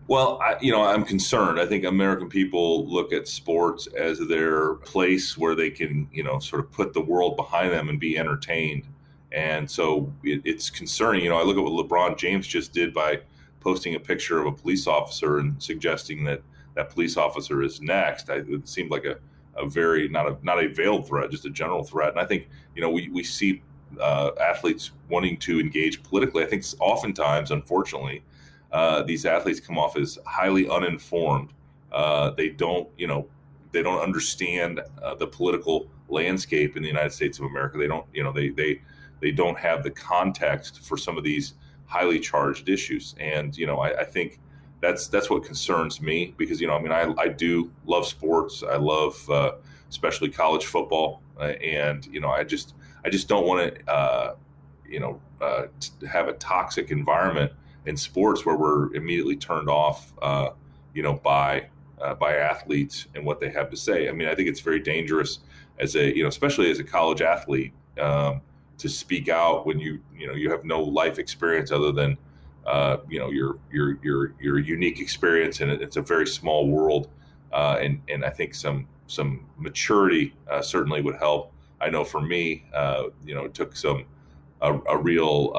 Well, 0.06 0.38
I, 0.42 0.56
you 0.60 0.70
know, 0.70 0.82
I'm 0.84 1.04
concerned. 1.04 1.58
I 1.58 1.64
think 1.64 1.84
American 1.84 2.28
people 2.28 2.86
look 2.86 3.12
at 3.12 3.26
sports 3.26 3.86
as 3.86 4.18
their 4.28 4.74
place 4.74 5.38
where 5.38 5.54
they 5.54 5.70
can, 5.70 6.08
you 6.12 6.22
know, 6.22 6.38
sort 6.38 6.62
of 6.62 6.70
put 6.70 6.92
the 6.92 7.00
world 7.00 7.36
behind 7.36 7.72
them 7.72 7.88
and 7.88 7.98
be 7.98 8.18
entertained. 8.18 8.86
And 9.32 9.70
so 9.70 10.12
it, 10.22 10.42
it's 10.44 10.68
concerning. 10.68 11.24
You 11.24 11.30
know, 11.30 11.38
I 11.38 11.42
look 11.42 11.56
at 11.56 11.64
what 11.64 11.88
LeBron 11.88 12.18
James 12.18 12.46
just 12.46 12.74
did 12.74 12.92
by 12.92 13.20
posting 13.60 13.94
a 13.94 14.00
picture 14.00 14.38
of 14.38 14.46
a 14.46 14.52
police 14.52 14.86
officer 14.86 15.38
and 15.38 15.60
suggesting 15.62 16.24
that 16.24 16.42
that 16.74 16.90
police 16.90 17.16
officer 17.16 17.62
is 17.62 17.80
next. 17.80 18.28
I, 18.28 18.42
it 18.46 18.68
seemed 18.68 18.90
like 18.90 19.06
a, 19.06 19.16
a 19.56 19.66
very 19.66 20.06
not 20.08 20.28
a 20.28 20.36
not 20.42 20.62
a 20.62 20.68
veiled 20.68 21.08
threat, 21.08 21.30
just 21.30 21.46
a 21.46 21.50
general 21.50 21.82
threat. 21.82 22.10
And 22.10 22.20
I 22.20 22.26
think 22.26 22.48
you 22.76 22.82
know 22.82 22.90
we 22.90 23.08
we 23.08 23.24
see 23.24 23.62
uh, 23.98 24.32
athletes 24.38 24.90
wanting 25.08 25.38
to 25.38 25.58
engage 25.60 26.02
politically. 26.02 26.44
I 26.44 26.46
think 26.46 26.62
oftentimes, 26.78 27.50
unfortunately 27.50 28.22
uh, 28.72 29.02
these 29.02 29.24
athletes 29.24 29.60
come 29.60 29.78
off 29.78 29.96
as 29.96 30.18
highly 30.26 30.68
uninformed. 30.68 31.52
Uh, 31.92 32.30
they 32.30 32.48
don't, 32.48 32.88
you 32.96 33.06
know, 33.06 33.26
they 33.72 33.82
don't 33.82 34.00
understand 34.00 34.80
uh, 35.02 35.14
the 35.14 35.26
political 35.26 35.88
landscape 36.08 36.76
in 36.76 36.82
the 36.82 36.88
United 36.88 37.12
States 37.12 37.38
of 37.38 37.44
America. 37.44 37.78
They 37.78 37.86
don't, 37.86 38.06
you 38.12 38.22
know, 38.22 38.32
they 38.32 38.50
they 38.50 38.80
they 39.20 39.30
don't 39.30 39.58
have 39.58 39.82
the 39.82 39.90
context 39.90 40.82
for 40.82 40.96
some 40.96 41.16
of 41.16 41.24
these 41.24 41.54
highly 41.86 42.18
charged 42.18 42.68
issues. 42.68 43.14
And 43.18 43.56
you 43.56 43.66
know, 43.66 43.78
I, 43.78 44.00
I 44.00 44.04
think 44.04 44.40
that's 44.80 45.08
that's 45.08 45.30
what 45.30 45.44
concerns 45.44 46.00
me 46.00 46.34
because 46.36 46.60
you 46.60 46.66
know, 46.66 46.74
I 46.74 46.82
mean, 46.82 46.92
I 46.92 47.12
I 47.18 47.28
do 47.28 47.70
love 47.86 48.06
sports. 48.06 48.62
I 48.62 48.76
love 48.76 49.28
uh, 49.30 49.52
especially 49.88 50.30
college 50.30 50.66
football, 50.66 51.22
uh, 51.38 51.44
and 51.44 52.04
you 52.06 52.20
know, 52.20 52.30
I 52.30 52.44
just 52.44 52.74
I 53.04 53.10
just 53.10 53.28
don't 53.28 53.46
want 53.46 53.74
to 53.74 53.90
uh, 53.90 54.34
you 54.88 55.00
know 55.00 55.20
have 56.10 56.28
a 56.28 56.32
toxic 56.34 56.90
environment 56.90 57.52
in 57.86 57.96
sports 57.96 58.44
where 58.46 58.56
we're 58.56 58.94
immediately 58.94 59.36
turned 59.36 59.68
off, 59.68 60.12
uh, 60.22 60.50
you 60.94 61.02
know, 61.02 61.14
by 61.14 61.66
uh, 62.00 62.14
by 62.14 62.36
athletes 62.36 63.06
and 63.14 63.24
what 63.24 63.40
they 63.40 63.50
have 63.50 63.70
to 63.70 63.76
say. 63.76 64.08
I 64.08 64.12
mean, 64.12 64.28
I 64.28 64.34
think 64.34 64.48
it's 64.48 64.60
very 64.60 64.80
dangerous 64.80 65.40
as 65.78 65.96
a 65.96 66.14
you 66.14 66.22
know, 66.22 66.28
especially 66.28 66.70
as 66.70 66.78
a 66.78 66.84
college 66.84 67.22
athlete, 67.22 67.72
um, 68.00 68.40
to 68.78 68.88
speak 68.88 69.28
out 69.28 69.66
when 69.66 69.78
you 69.78 70.00
you 70.16 70.26
know 70.26 70.34
you 70.34 70.50
have 70.50 70.64
no 70.64 70.82
life 70.82 71.18
experience 71.18 71.70
other 71.70 71.92
than 71.92 72.16
uh, 72.66 72.98
you 73.08 73.18
know 73.18 73.30
your 73.30 73.58
your 73.72 73.98
your 74.02 74.34
your 74.40 74.58
unique 74.58 75.00
experience, 75.00 75.60
and 75.60 75.70
it's 75.70 75.96
a 75.96 76.02
very 76.02 76.26
small 76.26 76.68
world. 76.68 77.08
Uh, 77.52 77.78
and 77.80 78.00
and 78.08 78.24
I 78.24 78.30
think 78.30 78.54
some 78.54 78.86
some 79.06 79.46
maturity 79.56 80.34
uh, 80.50 80.62
certainly 80.62 81.00
would 81.00 81.16
help. 81.16 81.52
I 81.80 81.90
know 81.90 82.04
for 82.04 82.20
me, 82.20 82.64
uh, 82.72 83.04
you 83.26 83.34
know, 83.34 83.44
it 83.44 83.54
took 83.54 83.76
some 83.76 84.06
a, 84.60 84.72
a 84.88 84.96
real 84.96 85.52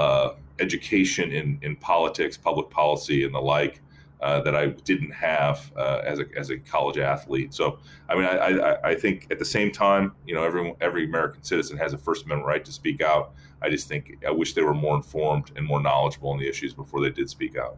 education 0.59 1.31
in, 1.31 1.59
in 1.61 1.75
politics, 1.75 2.37
public 2.37 2.69
policy, 2.69 3.23
and 3.23 3.33
the 3.33 3.39
like 3.39 3.81
uh, 4.21 4.41
that 4.41 4.55
I 4.55 4.67
didn't 4.67 5.11
have 5.11 5.71
uh, 5.75 6.01
as 6.03 6.19
a 6.19 6.25
as 6.37 6.49
a 6.49 6.57
college 6.57 6.97
athlete. 6.97 7.53
So, 7.53 7.79
I 8.09 8.15
mean, 8.15 8.25
I, 8.25 8.37
I, 8.37 8.89
I 8.91 8.95
think 8.95 9.27
at 9.29 9.39
the 9.39 9.45
same 9.45 9.71
time, 9.71 10.13
you 10.25 10.33
know, 10.33 10.43
every 10.43 10.73
every 10.81 11.05
American 11.05 11.43
citizen 11.43 11.77
has 11.77 11.93
a 11.93 11.97
First 11.97 12.25
Amendment 12.25 12.47
right 12.47 12.63
to 12.65 12.71
speak 12.71 13.01
out. 13.01 13.33
I 13.61 13.69
just 13.69 13.87
think 13.87 14.17
I 14.25 14.31
wish 14.31 14.53
they 14.53 14.61
were 14.61 14.73
more 14.73 14.95
informed 14.95 15.51
and 15.55 15.65
more 15.65 15.81
knowledgeable 15.81 16.29
on 16.29 16.39
the 16.39 16.47
issues 16.47 16.73
before 16.73 17.01
they 17.01 17.09
did 17.09 17.29
speak 17.29 17.57
out. 17.57 17.77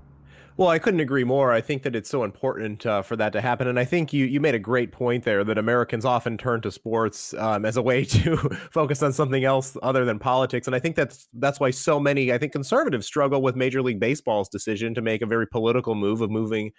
Well, 0.57 0.69
I 0.69 0.79
couldn't 0.79 1.01
agree 1.01 1.23
more. 1.23 1.51
I 1.51 1.61
think 1.61 1.83
that 1.83 1.95
it's 1.95 2.09
so 2.09 2.23
important 2.23 2.83
uh, 2.83 3.03
for 3.03 3.15
that 3.15 3.31
to 3.33 3.41
happen, 3.41 3.67
and 3.67 3.79
I 3.79 3.85
think 3.85 4.11
you 4.11 4.25
you 4.25 4.39
made 4.39 4.55
a 4.55 4.59
great 4.59 4.91
point 4.91 5.23
there 5.23 5.43
that 5.43 5.57
Americans 5.59 6.03
often 6.03 6.35
turn 6.35 6.61
to 6.61 6.71
sports 6.71 7.35
um, 7.35 7.63
as 7.63 7.77
a 7.77 7.81
way 7.83 8.03
to 8.17 8.37
focus 8.71 9.03
on 9.03 9.13
something 9.13 9.43
else 9.43 9.77
other 9.83 10.03
than 10.03 10.17
politics, 10.17 10.65
and 10.65 10.75
I 10.75 10.79
think 10.79 10.95
that's 10.95 11.27
that's 11.33 11.59
why 11.59 11.69
so 11.69 11.99
many 11.99 12.33
I 12.33 12.39
think 12.39 12.53
conservatives 12.53 13.05
struggle 13.05 13.43
with 13.43 13.55
Major 13.55 13.83
League 13.83 13.99
Baseball's 13.99 14.49
decision 14.49 14.95
to 14.95 15.01
make 15.01 15.21
a 15.21 15.27
very 15.27 15.45
political 15.47 15.93
move 15.93 16.21
of 16.21 16.31
moving 16.31 16.71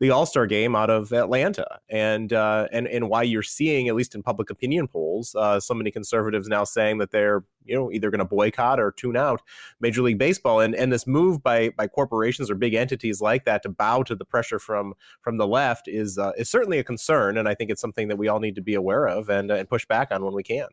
the 0.00 0.10
All 0.10 0.26
Star 0.26 0.46
game 0.46 0.74
out 0.74 0.90
of 0.90 1.12
Atlanta, 1.12 1.78
and 1.88 2.32
uh, 2.32 2.66
and 2.72 2.86
and 2.88 3.08
why 3.08 3.22
you're 3.22 3.42
seeing, 3.42 3.88
at 3.88 3.94
least 3.94 4.14
in 4.14 4.22
public 4.22 4.50
opinion 4.50 4.88
polls, 4.88 5.34
uh, 5.34 5.60
so 5.60 5.74
many 5.74 5.90
conservatives 5.90 6.48
now 6.48 6.64
saying 6.64 6.98
that 6.98 7.10
they're 7.10 7.44
you 7.64 7.74
know 7.74 7.92
either 7.92 8.10
going 8.10 8.18
to 8.18 8.24
boycott 8.24 8.80
or 8.80 8.90
tune 8.90 9.16
out 9.16 9.40
Major 9.80 10.02
League 10.02 10.18
Baseball, 10.18 10.60
and 10.60 10.74
and 10.74 10.92
this 10.92 11.06
move 11.06 11.42
by 11.42 11.70
by 11.70 11.86
corporations 11.86 12.50
or 12.50 12.54
big 12.54 12.74
entities 12.74 13.20
like 13.20 13.44
that 13.44 13.62
to 13.62 13.68
bow 13.68 14.02
to 14.02 14.16
the 14.16 14.24
pressure 14.24 14.58
from 14.58 14.94
from 15.22 15.36
the 15.36 15.46
left 15.46 15.86
is 15.86 16.18
uh, 16.18 16.32
is 16.36 16.48
certainly 16.50 16.78
a 16.78 16.84
concern, 16.84 17.38
and 17.38 17.48
I 17.48 17.54
think 17.54 17.70
it's 17.70 17.80
something 17.80 18.08
that 18.08 18.16
we 18.16 18.28
all 18.28 18.40
need 18.40 18.56
to 18.56 18.62
be 18.62 18.74
aware 18.74 19.06
of 19.06 19.28
and 19.28 19.50
uh, 19.50 19.54
and 19.54 19.68
push 19.68 19.86
back 19.86 20.08
on 20.10 20.24
when 20.24 20.34
we 20.34 20.42
can. 20.42 20.68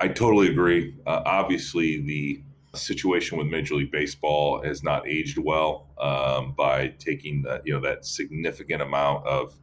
I 0.00 0.08
totally 0.08 0.48
agree. 0.48 0.96
Uh, 1.06 1.22
obviously, 1.24 2.00
the 2.00 2.42
situation 2.76 3.38
with 3.38 3.46
Major 3.46 3.74
League 3.74 3.90
Baseball 3.90 4.62
has 4.62 4.82
not 4.82 5.06
aged 5.06 5.38
well 5.38 5.88
um, 5.98 6.52
by 6.56 6.88
taking 6.98 7.42
the, 7.42 7.62
you 7.64 7.72
know 7.72 7.80
that 7.80 8.04
significant 8.04 8.82
amount 8.82 9.26
of 9.26 9.58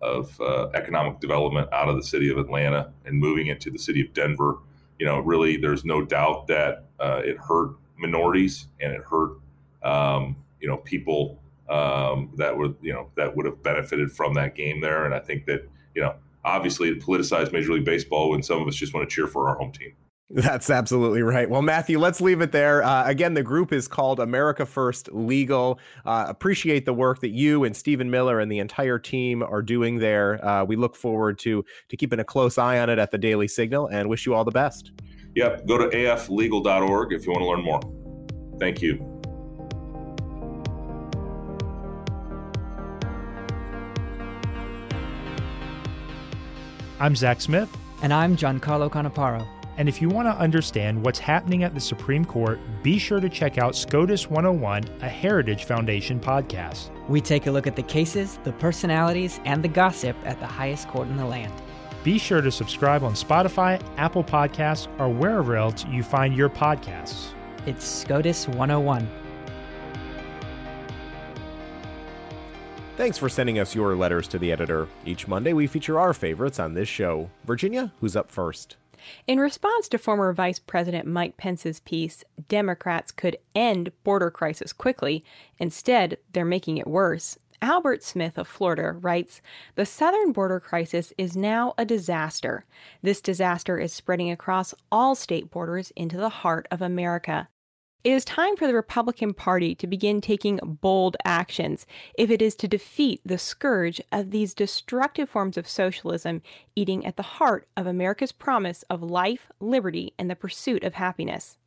of 0.00 0.40
uh, 0.40 0.68
economic 0.74 1.20
development 1.20 1.68
out 1.72 1.88
of 1.88 1.96
the 1.96 2.02
city 2.02 2.30
of 2.30 2.38
Atlanta 2.38 2.92
and 3.04 3.18
moving 3.18 3.48
it 3.48 3.60
to 3.60 3.70
the 3.70 3.78
city 3.78 4.00
of 4.00 4.12
Denver. 4.14 4.58
You 4.98 5.06
know, 5.06 5.18
really, 5.20 5.56
there's 5.56 5.84
no 5.84 6.04
doubt 6.04 6.46
that 6.48 6.86
uh, 6.98 7.22
it 7.24 7.36
hurt 7.38 7.72
minorities 7.96 8.66
and 8.80 8.92
it 8.92 9.02
hurt 9.02 9.32
um, 9.82 10.36
you 10.60 10.68
know 10.68 10.76
people 10.78 11.38
um, 11.68 12.30
that 12.36 12.56
would 12.56 12.76
you 12.80 12.92
know 12.92 13.10
that 13.16 13.36
would 13.36 13.46
have 13.46 13.62
benefited 13.62 14.12
from 14.12 14.34
that 14.34 14.54
game 14.54 14.80
there. 14.80 15.04
And 15.04 15.14
I 15.14 15.20
think 15.20 15.46
that 15.46 15.68
you 15.94 16.02
know 16.02 16.14
obviously 16.44 16.88
it 16.88 17.00
politicized 17.00 17.52
Major 17.52 17.72
League 17.72 17.84
Baseball 17.84 18.30
when 18.30 18.42
some 18.42 18.60
of 18.60 18.68
us 18.68 18.74
just 18.74 18.94
want 18.94 19.08
to 19.08 19.14
cheer 19.14 19.26
for 19.26 19.48
our 19.48 19.56
home 19.56 19.72
team. 19.72 19.92
That's 20.32 20.70
absolutely 20.70 21.22
right. 21.22 21.50
Well, 21.50 21.60
Matthew, 21.60 21.98
let's 21.98 22.20
leave 22.20 22.40
it 22.40 22.52
there. 22.52 22.84
Uh, 22.84 23.04
again, 23.04 23.34
the 23.34 23.42
group 23.42 23.72
is 23.72 23.88
called 23.88 24.20
America 24.20 24.64
First 24.64 25.12
Legal. 25.12 25.80
Uh, 26.06 26.26
appreciate 26.28 26.86
the 26.86 26.92
work 26.92 27.20
that 27.20 27.30
you 27.30 27.64
and 27.64 27.76
Stephen 27.76 28.12
Miller 28.12 28.38
and 28.38 28.50
the 28.50 28.60
entire 28.60 28.98
team 28.98 29.42
are 29.42 29.60
doing 29.60 29.98
there. 29.98 30.44
Uh, 30.44 30.64
we 30.64 30.76
look 30.76 30.94
forward 30.94 31.36
to 31.40 31.64
to 31.88 31.96
keeping 31.96 32.20
a 32.20 32.24
close 32.24 32.58
eye 32.58 32.78
on 32.78 32.88
it 32.88 33.00
at 33.00 33.10
the 33.10 33.18
Daily 33.18 33.48
Signal, 33.48 33.88
and 33.88 34.08
wish 34.08 34.24
you 34.24 34.32
all 34.32 34.44
the 34.44 34.52
best. 34.52 34.92
Yep. 35.34 35.66
Go 35.66 35.78
to 35.78 35.88
aflegal.org 35.88 37.12
if 37.12 37.26
you 37.26 37.32
want 37.32 37.42
to 37.42 37.48
learn 37.48 37.64
more. 37.64 37.80
Thank 38.60 38.80
you. 38.82 39.04
I'm 47.00 47.16
Zach 47.16 47.40
Smith. 47.40 47.74
And 48.02 48.12
I'm 48.14 48.36
Giancarlo 48.36 48.90
Canaparo. 48.90 49.59
And 49.80 49.88
if 49.88 50.02
you 50.02 50.10
want 50.10 50.28
to 50.28 50.36
understand 50.36 51.02
what's 51.02 51.18
happening 51.18 51.64
at 51.64 51.72
the 51.72 51.80
Supreme 51.80 52.22
Court, 52.22 52.60
be 52.82 52.98
sure 52.98 53.18
to 53.18 53.30
check 53.30 53.56
out 53.56 53.74
SCOTUS 53.74 54.28
101, 54.28 54.84
a 55.00 55.08
Heritage 55.08 55.64
Foundation 55.64 56.20
podcast. 56.20 56.90
We 57.08 57.22
take 57.22 57.46
a 57.46 57.50
look 57.50 57.66
at 57.66 57.76
the 57.76 57.82
cases, 57.82 58.38
the 58.44 58.52
personalities, 58.52 59.40
and 59.46 59.64
the 59.64 59.68
gossip 59.68 60.18
at 60.26 60.38
the 60.38 60.46
highest 60.46 60.88
court 60.88 61.08
in 61.08 61.16
the 61.16 61.24
land. 61.24 61.54
Be 62.04 62.18
sure 62.18 62.42
to 62.42 62.52
subscribe 62.52 63.02
on 63.02 63.14
Spotify, 63.14 63.82
Apple 63.96 64.22
Podcasts, 64.22 64.86
or 65.00 65.08
wherever 65.08 65.56
else 65.56 65.86
you 65.86 66.02
find 66.02 66.36
your 66.36 66.50
podcasts. 66.50 67.28
It's 67.64 67.86
SCOTUS 67.86 68.48
101. 68.48 69.08
Thanks 72.98 73.16
for 73.16 73.30
sending 73.30 73.58
us 73.58 73.74
your 73.74 73.96
letters 73.96 74.28
to 74.28 74.38
the 74.38 74.52
editor. 74.52 74.88
Each 75.06 75.26
Monday, 75.26 75.54
we 75.54 75.66
feature 75.66 75.98
our 75.98 76.12
favorites 76.12 76.58
on 76.58 76.74
this 76.74 76.86
show. 76.86 77.30
Virginia, 77.46 77.94
who's 78.00 78.14
up 78.14 78.30
first? 78.30 78.76
In 79.26 79.40
response 79.40 79.88
to 79.88 79.98
former 79.98 80.32
Vice 80.32 80.58
President 80.58 81.06
Mike 81.06 81.36
Pence's 81.36 81.80
piece, 81.80 82.24
Democrats 82.48 83.12
could 83.12 83.36
end 83.54 83.92
border 84.04 84.30
crisis 84.30 84.72
quickly. 84.72 85.24
Instead, 85.58 86.18
they're 86.32 86.44
making 86.44 86.78
it 86.78 86.86
worse. 86.86 87.38
Albert 87.62 88.02
Smith 88.02 88.38
of 88.38 88.48
Florida 88.48 88.92
writes 88.92 89.42
The 89.74 89.84
southern 89.84 90.32
border 90.32 90.60
crisis 90.60 91.12
is 91.18 91.36
now 91.36 91.74
a 91.76 91.84
disaster. 91.84 92.64
This 93.02 93.20
disaster 93.20 93.78
is 93.78 93.92
spreading 93.92 94.30
across 94.30 94.74
all 94.90 95.14
state 95.14 95.50
borders 95.50 95.92
into 95.94 96.16
the 96.16 96.28
heart 96.28 96.66
of 96.70 96.80
America. 96.80 97.48
It 98.02 98.12
is 98.12 98.24
time 98.24 98.56
for 98.56 98.66
the 98.66 98.72
Republican 98.72 99.34
Party 99.34 99.74
to 99.74 99.86
begin 99.86 100.22
taking 100.22 100.58
bold 100.62 101.18
actions 101.22 101.86
if 102.14 102.30
it 102.30 102.40
is 102.40 102.54
to 102.56 102.68
defeat 102.68 103.20
the 103.26 103.36
scourge 103.36 104.00
of 104.10 104.30
these 104.30 104.54
destructive 104.54 105.28
forms 105.28 105.58
of 105.58 105.68
socialism 105.68 106.40
eating 106.74 107.04
at 107.04 107.18
the 107.18 107.22
heart 107.22 107.68
of 107.76 107.86
America's 107.86 108.32
promise 108.32 108.84
of 108.84 109.02
life, 109.02 109.48
liberty, 109.60 110.14
and 110.18 110.30
the 110.30 110.36
pursuit 110.36 110.82
of 110.82 110.94
happiness. 110.94 111.58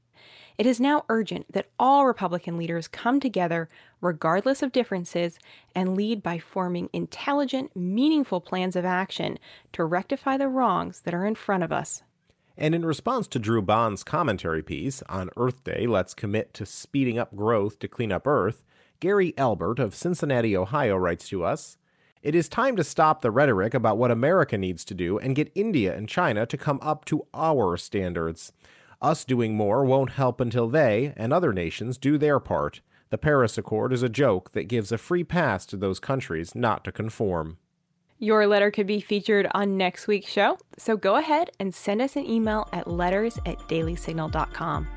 It 0.57 0.65
is 0.65 0.79
now 0.79 1.05
urgent 1.07 1.51
that 1.53 1.69
all 1.77 2.07
Republican 2.07 2.57
leaders 2.57 2.87
come 2.87 3.19
together, 3.19 3.69
regardless 4.01 4.63
of 4.63 4.71
differences, 4.71 5.37
and 5.75 5.95
lead 5.95 6.23
by 6.23 6.39
forming 6.39 6.89
intelligent, 6.93 7.75
meaningful 7.75 8.41
plans 8.41 8.75
of 8.75 8.85
action 8.85 9.37
to 9.73 9.85
rectify 9.85 10.37
the 10.37 10.47
wrongs 10.47 11.01
that 11.01 11.13
are 11.13 11.27
in 11.27 11.35
front 11.35 11.63
of 11.63 11.71
us. 11.71 12.01
And 12.57 12.75
in 12.75 12.85
response 12.85 13.27
to 13.29 13.39
Drew 13.39 13.63
Bond's 13.63 14.03
commentary 14.03 14.61
piece 14.61 15.01
on 15.09 15.31
Earth 15.35 15.63
Day, 15.63 15.87
Let's 15.87 16.13
Commit 16.13 16.53
to 16.53 16.65
Speeding 16.65 17.17
Up 17.17 17.35
Growth 17.35 17.79
to 17.79 17.87
Clean 17.87 18.11
Up 18.11 18.27
Earth, 18.27 18.63
Gary 18.99 19.33
Elbert 19.37 19.79
of 19.79 19.95
Cincinnati, 19.95 20.55
Ohio 20.55 20.95
writes 20.95 21.27
to 21.29 21.43
us 21.43 21.77
It 22.21 22.35
is 22.35 22.47
time 22.47 22.75
to 22.75 22.83
stop 22.83 23.21
the 23.21 23.31
rhetoric 23.31 23.73
about 23.73 23.97
what 23.97 24.11
America 24.11 24.57
needs 24.57 24.85
to 24.85 24.93
do 24.93 25.17
and 25.17 25.35
get 25.35 25.51
India 25.55 25.97
and 25.97 26.07
China 26.07 26.45
to 26.45 26.57
come 26.57 26.79
up 26.83 27.05
to 27.05 27.25
our 27.33 27.75
standards. 27.75 28.51
Us 29.01 29.25
doing 29.25 29.55
more 29.55 29.83
won't 29.83 30.11
help 30.11 30.39
until 30.39 30.69
they 30.69 31.13
and 31.17 31.33
other 31.33 31.53
nations 31.53 31.97
do 31.97 32.19
their 32.19 32.39
part. 32.39 32.81
The 33.09 33.17
Paris 33.17 33.57
Accord 33.57 33.91
is 33.91 34.03
a 34.03 34.09
joke 34.09 34.51
that 34.51 34.67
gives 34.67 34.91
a 34.91 34.97
free 34.97 35.23
pass 35.23 35.65
to 35.65 35.75
those 35.75 35.99
countries 35.99 36.55
not 36.55 36.83
to 36.85 36.91
conform. 36.91 37.57
Your 38.23 38.47
letter 38.47 38.71
could 38.71 38.87
be 38.87 39.01
featured 39.01 39.49
on 39.53 39.75
next 39.75 40.07
week's 40.07 40.31
show, 40.31 40.57
so 40.77 40.95
go 40.95 41.17
ahead 41.17 41.49
and 41.59 41.75
send 41.75 42.01
us 42.01 42.15
an 42.15 42.25
email 42.25 42.69
at 42.71 42.87
letters 42.87 43.37
at 43.45 43.59
dailysignal.com. 43.67 44.87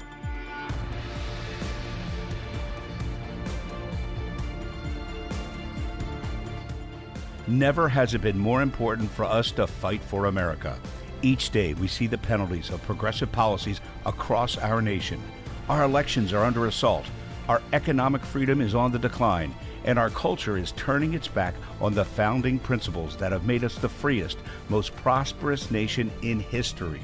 Never 7.48 7.88
has 7.88 8.14
it 8.14 8.20
been 8.20 8.38
more 8.38 8.62
important 8.62 9.10
for 9.10 9.24
us 9.24 9.50
to 9.52 9.66
fight 9.66 10.02
for 10.02 10.26
America. 10.26 10.78
Each 11.20 11.50
day, 11.50 11.74
we 11.74 11.88
see 11.88 12.06
the 12.06 12.18
penalties 12.18 12.70
of 12.70 12.80
progressive 12.82 13.32
policies 13.32 13.80
across 14.04 14.56
our 14.56 14.80
nation. 14.80 15.20
Our 15.68 15.82
elections 15.82 16.32
are 16.32 16.44
under 16.44 16.68
assault, 16.68 17.06
our 17.48 17.60
economic 17.72 18.22
freedom 18.24 18.60
is 18.60 18.76
on 18.76 18.92
the 18.92 19.00
decline, 19.00 19.52
and 19.86 19.98
our 19.98 20.10
culture 20.10 20.58
is 20.58 20.72
turning 20.72 21.14
its 21.14 21.28
back 21.28 21.54
on 21.80 21.94
the 21.94 22.04
founding 22.04 22.58
principles 22.58 23.16
that 23.16 23.32
have 23.32 23.46
made 23.46 23.64
us 23.64 23.76
the 23.76 23.88
freest, 23.88 24.38
most 24.68 24.94
prosperous 24.96 25.70
nation 25.70 26.10
in 26.22 26.40
history. 26.40 27.00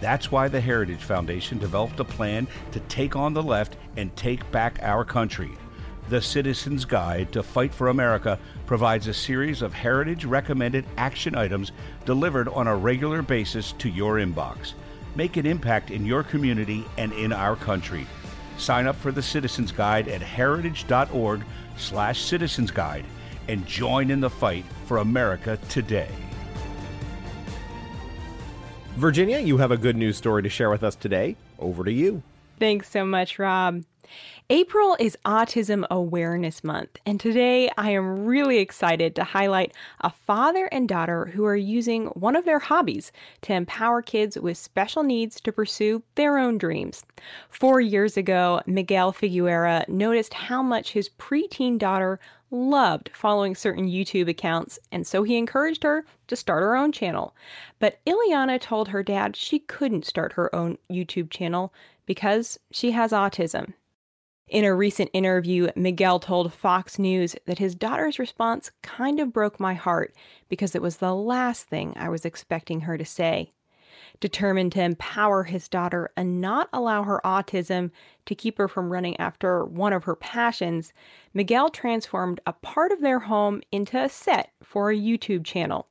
That's 0.00 0.30
why 0.30 0.48
the 0.48 0.60
Heritage 0.60 1.02
Foundation 1.02 1.58
developed 1.58 1.98
a 2.00 2.04
plan 2.04 2.46
to 2.72 2.80
take 2.80 3.16
on 3.16 3.32
the 3.32 3.42
left 3.42 3.76
and 3.96 4.14
take 4.16 4.48
back 4.50 4.78
our 4.82 5.04
country. 5.04 5.50
The 6.08 6.22
Citizen's 6.22 6.84
Guide 6.84 7.32
to 7.32 7.42
Fight 7.42 7.74
for 7.74 7.88
America 7.88 8.38
provides 8.66 9.08
a 9.08 9.14
series 9.14 9.60
of 9.60 9.74
heritage 9.74 10.24
recommended 10.24 10.86
action 10.96 11.34
items 11.34 11.72
delivered 12.06 12.48
on 12.48 12.66
a 12.66 12.76
regular 12.76 13.22
basis 13.22 13.72
to 13.72 13.90
your 13.90 14.14
inbox. 14.14 14.72
Make 15.16 15.36
an 15.36 15.46
impact 15.46 15.90
in 15.90 16.06
your 16.06 16.22
community 16.22 16.84
and 16.96 17.12
in 17.12 17.32
our 17.32 17.56
country. 17.56 18.06
Sign 18.56 18.86
up 18.86 18.96
for 18.96 19.12
the 19.12 19.22
Citizen's 19.22 19.72
Guide 19.72 20.08
at 20.08 20.22
heritage.org 20.22 21.44
slash 21.78 22.20
citizens 22.20 22.70
guide 22.70 23.04
and 23.48 23.66
join 23.66 24.10
in 24.10 24.20
the 24.20 24.30
fight 24.30 24.64
for 24.86 24.98
America 24.98 25.58
today. 25.68 26.10
Virginia, 28.96 29.38
you 29.38 29.56
have 29.58 29.70
a 29.70 29.76
good 29.76 29.96
news 29.96 30.16
story 30.16 30.42
to 30.42 30.48
share 30.48 30.70
with 30.70 30.82
us 30.82 30.96
today. 30.96 31.36
Over 31.58 31.84
to 31.84 31.92
you. 31.92 32.22
Thanks 32.58 32.90
so 32.90 33.04
much, 33.04 33.38
Rob. 33.38 33.84
April 34.50 34.96
is 34.98 35.18
Autism 35.26 35.86
Awareness 35.90 36.64
Month, 36.64 36.96
and 37.04 37.20
today 37.20 37.70
I 37.76 37.90
am 37.90 38.24
really 38.24 38.60
excited 38.60 39.14
to 39.14 39.24
highlight 39.24 39.74
a 40.00 40.08
father 40.08 40.70
and 40.72 40.88
daughter 40.88 41.26
who 41.26 41.44
are 41.44 41.54
using 41.54 42.06
one 42.06 42.34
of 42.34 42.46
their 42.46 42.58
hobbies 42.58 43.12
to 43.42 43.52
empower 43.52 44.00
kids 44.00 44.38
with 44.38 44.56
special 44.56 45.02
needs 45.02 45.38
to 45.42 45.52
pursue 45.52 46.02
their 46.14 46.38
own 46.38 46.56
dreams. 46.56 47.04
Four 47.50 47.82
years 47.82 48.16
ago, 48.16 48.62
Miguel 48.64 49.12
Figuera 49.12 49.86
noticed 49.86 50.32
how 50.32 50.62
much 50.62 50.92
his 50.92 51.10
preteen 51.10 51.76
daughter 51.76 52.18
loved 52.50 53.10
following 53.12 53.54
certain 53.54 53.86
YouTube 53.86 54.30
accounts, 54.30 54.78
and 54.90 55.06
so 55.06 55.24
he 55.24 55.36
encouraged 55.36 55.82
her 55.82 56.06
to 56.26 56.36
start 56.36 56.62
her 56.62 56.74
own 56.74 56.90
channel. 56.90 57.36
But 57.78 58.00
Ileana 58.06 58.62
told 58.62 58.88
her 58.88 59.02
dad 59.02 59.36
she 59.36 59.58
couldn't 59.58 60.06
start 60.06 60.32
her 60.32 60.54
own 60.54 60.78
YouTube 60.90 61.28
channel 61.28 61.70
because 62.06 62.58
she 62.70 62.92
has 62.92 63.12
autism. 63.12 63.74
In 64.48 64.64
a 64.64 64.74
recent 64.74 65.10
interview, 65.12 65.68
Miguel 65.76 66.18
told 66.18 66.54
Fox 66.54 66.98
News 66.98 67.36
that 67.44 67.58
his 67.58 67.74
daughter's 67.74 68.18
response 68.18 68.70
kind 68.82 69.20
of 69.20 69.30
broke 69.32 69.60
my 69.60 69.74
heart 69.74 70.14
because 70.48 70.74
it 70.74 70.80
was 70.80 70.96
the 70.96 71.14
last 71.14 71.68
thing 71.68 71.92
I 71.96 72.08
was 72.08 72.24
expecting 72.24 72.82
her 72.82 72.96
to 72.96 73.04
say. 73.04 73.50
Determined 74.20 74.72
to 74.72 74.82
empower 74.82 75.44
his 75.44 75.68
daughter 75.68 76.10
and 76.16 76.40
not 76.40 76.70
allow 76.72 77.02
her 77.02 77.20
autism 77.26 77.90
to 78.24 78.34
keep 78.34 78.56
her 78.56 78.68
from 78.68 78.90
running 78.90 79.20
after 79.20 79.66
one 79.66 79.92
of 79.92 80.04
her 80.04 80.16
passions, 80.16 80.94
Miguel 81.34 81.68
transformed 81.68 82.40
a 82.46 82.54
part 82.54 82.90
of 82.90 83.02
their 83.02 83.20
home 83.20 83.60
into 83.70 84.02
a 84.02 84.08
set 84.08 84.52
for 84.62 84.90
a 84.90 84.96
YouTube 84.96 85.44
channel. 85.44 85.88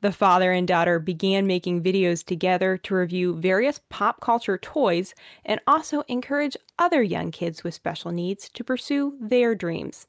The 0.00 0.12
father 0.12 0.52
and 0.52 0.66
daughter 0.66 0.98
began 0.98 1.46
making 1.46 1.82
videos 1.82 2.24
together 2.24 2.76
to 2.78 2.94
review 2.94 3.36
various 3.36 3.80
pop 3.88 4.20
culture 4.20 4.58
toys 4.58 5.14
and 5.44 5.60
also 5.66 6.02
encourage 6.08 6.56
other 6.78 7.02
young 7.02 7.30
kids 7.30 7.64
with 7.64 7.74
special 7.74 8.10
needs 8.10 8.48
to 8.50 8.64
pursue 8.64 9.16
their 9.20 9.54
dreams. 9.54 10.06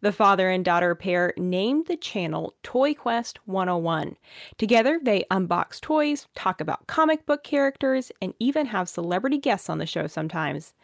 The 0.00 0.12
father 0.12 0.50
and 0.50 0.64
daughter 0.64 0.94
pair 0.94 1.32
named 1.36 1.86
the 1.86 1.96
channel 1.96 2.54
Toy 2.62 2.94
Quest 2.94 3.38
101. 3.46 4.16
Together, 4.56 4.98
they 5.02 5.24
unbox 5.30 5.80
toys, 5.80 6.26
talk 6.34 6.60
about 6.60 6.86
comic 6.86 7.26
book 7.26 7.44
characters, 7.44 8.10
and 8.20 8.34
even 8.38 8.66
have 8.66 8.88
celebrity 8.88 9.38
guests 9.38 9.68
on 9.68 9.78
the 9.78 9.86
show 9.86 10.06
sometimes. 10.06 10.74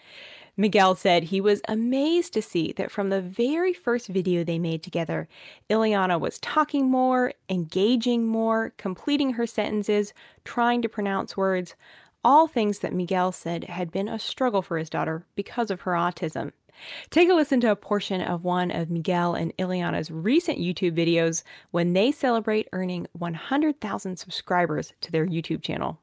Miguel 0.56 0.94
said 0.94 1.24
he 1.24 1.40
was 1.40 1.60
amazed 1.66 2.32
to 2.34 2.42
see 2.42 2.72
that 2.76 2.90
from 2.90 3.08
the 3.08 3.20
very 3.20 3.72
first 3.72 4.06
video 4.06 4.44
they 4.44 4.58
made 4.58 4.82
together, 4.82 5.28
Ileana 5.68 6.20
was 6.20 6.38
talking 6.38 6.88
more, 6.88 7.32
engaging 7.48 8.26
more, 8.26 8.72
completing 8.76 9.32
her 9.32 9.46
sentences, 9.46 10.12
trying 10.44 10.80
to 10.82 10.88
pronounce 10.88 11.36
words, 11.36 11.74
all 12.22 12.46
things 12.46 12.78
that 12.78 12.94
Miguel 12.94 13.32
said 13.32 13.64
had 13.64 13.90
been 13.90 14.08
a 14.08 14.18
struggle 14.18 14.62
for 14.62 14.78
his 14.78 14.88
daughter 14.88 15.26
because 15.34 15.70
of 15.70 15.82
her 15.82 15.92
autism. 15.92 16.52
Take 17.10 17.28
a 17.28 17.34
listen 17.34 17.60
to 17.60 17.70
a 17.70 17.76
portion 17.76 18.20
of 18.20 18.44
one 18.44 18.70
of 18.70 18.90
Miguel 18.90 19.34
and 19.34 19.56
Ileana's 19.56 20.10
recent 20.10 20.58
YouTube 20.58 20.96
videos 20.96 21.42
when 21.70 21.92
they 21.92 22.10
celebrate 22.10 22.68
earning 22.72 23.06
100,000 23.12 24.16
subscribers 24.16 24.92
to 25.00 25.12
their 25.12 25.26
YouTube 25.26 25.62
channel. 25.62 26.00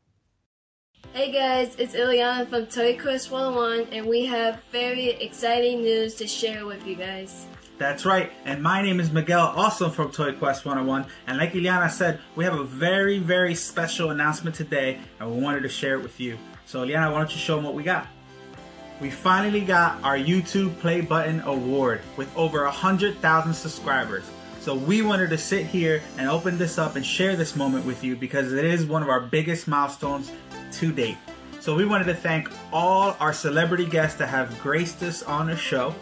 Hey 1.09 1.29
guys, 1.29 1.75
it's 1.77 1.93
Ileana 1.93 2.47
from 2.47 2.67
Toy 2.67 2.97
Quest 2.97 3.31
101 3.31 3.87
and 3.91 4.05
we 4.05 4.25
have 4.27 4.63
very 4.71 5.07
exciting 5.09 5.81
news 5.81 6.15
to 6.15 6.27
share 6.27 6.65
with 6.65 6.87
you 6.87 6.95
guys. 6.95 7.47
That's 7.77 8.05
right, 8.05 8.31
and 8.45 8.63
my 8.63 8.81
name 8.81 9.01
is 9.01 9.11
Miguel, 9.11 9.47
also 9.55 9.89
from 9.89 10.11
Toy 10.11 10.31
Quest 10.31 10.63
101. 10.63 11.05
And 11.27 11.37
like 11.37 11.51
Ileana 11.51 11.91
said, 11.91 12.21
we 12.37 12.45
have 12.45 12.53
a 12.53 12.63
very, 12.63 13.19
very 13.19 13.55
special 13.55 14.11
announcement 14.11 14.55
today, 14.55 14.99
and 15.19 15.29
we 15.29 15.41
wanted 15.41 15.63
to 15.63 15.69
share 15.69 15.95
it 15.95 16.03
with 16.03 16.17
you. 16.19 16.37
So, 16.65 16.85
Ileana, 16.85 17.11
why 17.11 17.17
don't 17.17 17.31
you 17.31 17.39
show 17.39 17.55
them 17.55 17.65
what 17.65 17.73
we 17.73 17.83
got? 17.83 18.07
We 19.01 19.09
finally 19.09 19.61
got 19.61 20.01
our 20.03 20.15
YouTube 20.15 20.77
Play 20.79 21.01
Button 21.01 21.41
Award 21.41 22.01
with 22.15 22.33
over 22.37 22.63
100,000 22.63 23.53
subscribers. 23.53 24.23
So, 24.59 24.75
we 24.75 25.01
wanted 25.01 25.31
to 25.31 25.37
sit 25.39 25.65
here 25.65 26.03
and 26.19 26.29
open 26.29 26.59
this 26.59 26.77
up 26.77 26.95
and 26.95 27.03
share 27.03 27.35
this 27.35 27.55
moment 27.55 27.83
with 27.85 28.03
you 28.03 28.15
because 28.15 28.53
it 28.53 28.63
is 28.63 28.85
one 28.85 29.01
of 29.01 29.09
our 29.09 29.19
biggest 29.19 29.67
milestones 29.67 30.31
to 30.73 30.91
date. 30.91 31.17
So 31.59 31.75
we 31.75 31.85
wanted 31.85 32.05
to 32.05 32.15
thank 32.15 32.49
all 32.73 33.15
our 33.19 33.33
celebrity 33.33 33.85
guests 33.85 34.17
that 34.17 34.27
have 34.27 34.59
graced 34.61 35.03
us 35.03 35.21
on 35.23 35.47
the 35.47 35.55
show. 35.55 35.93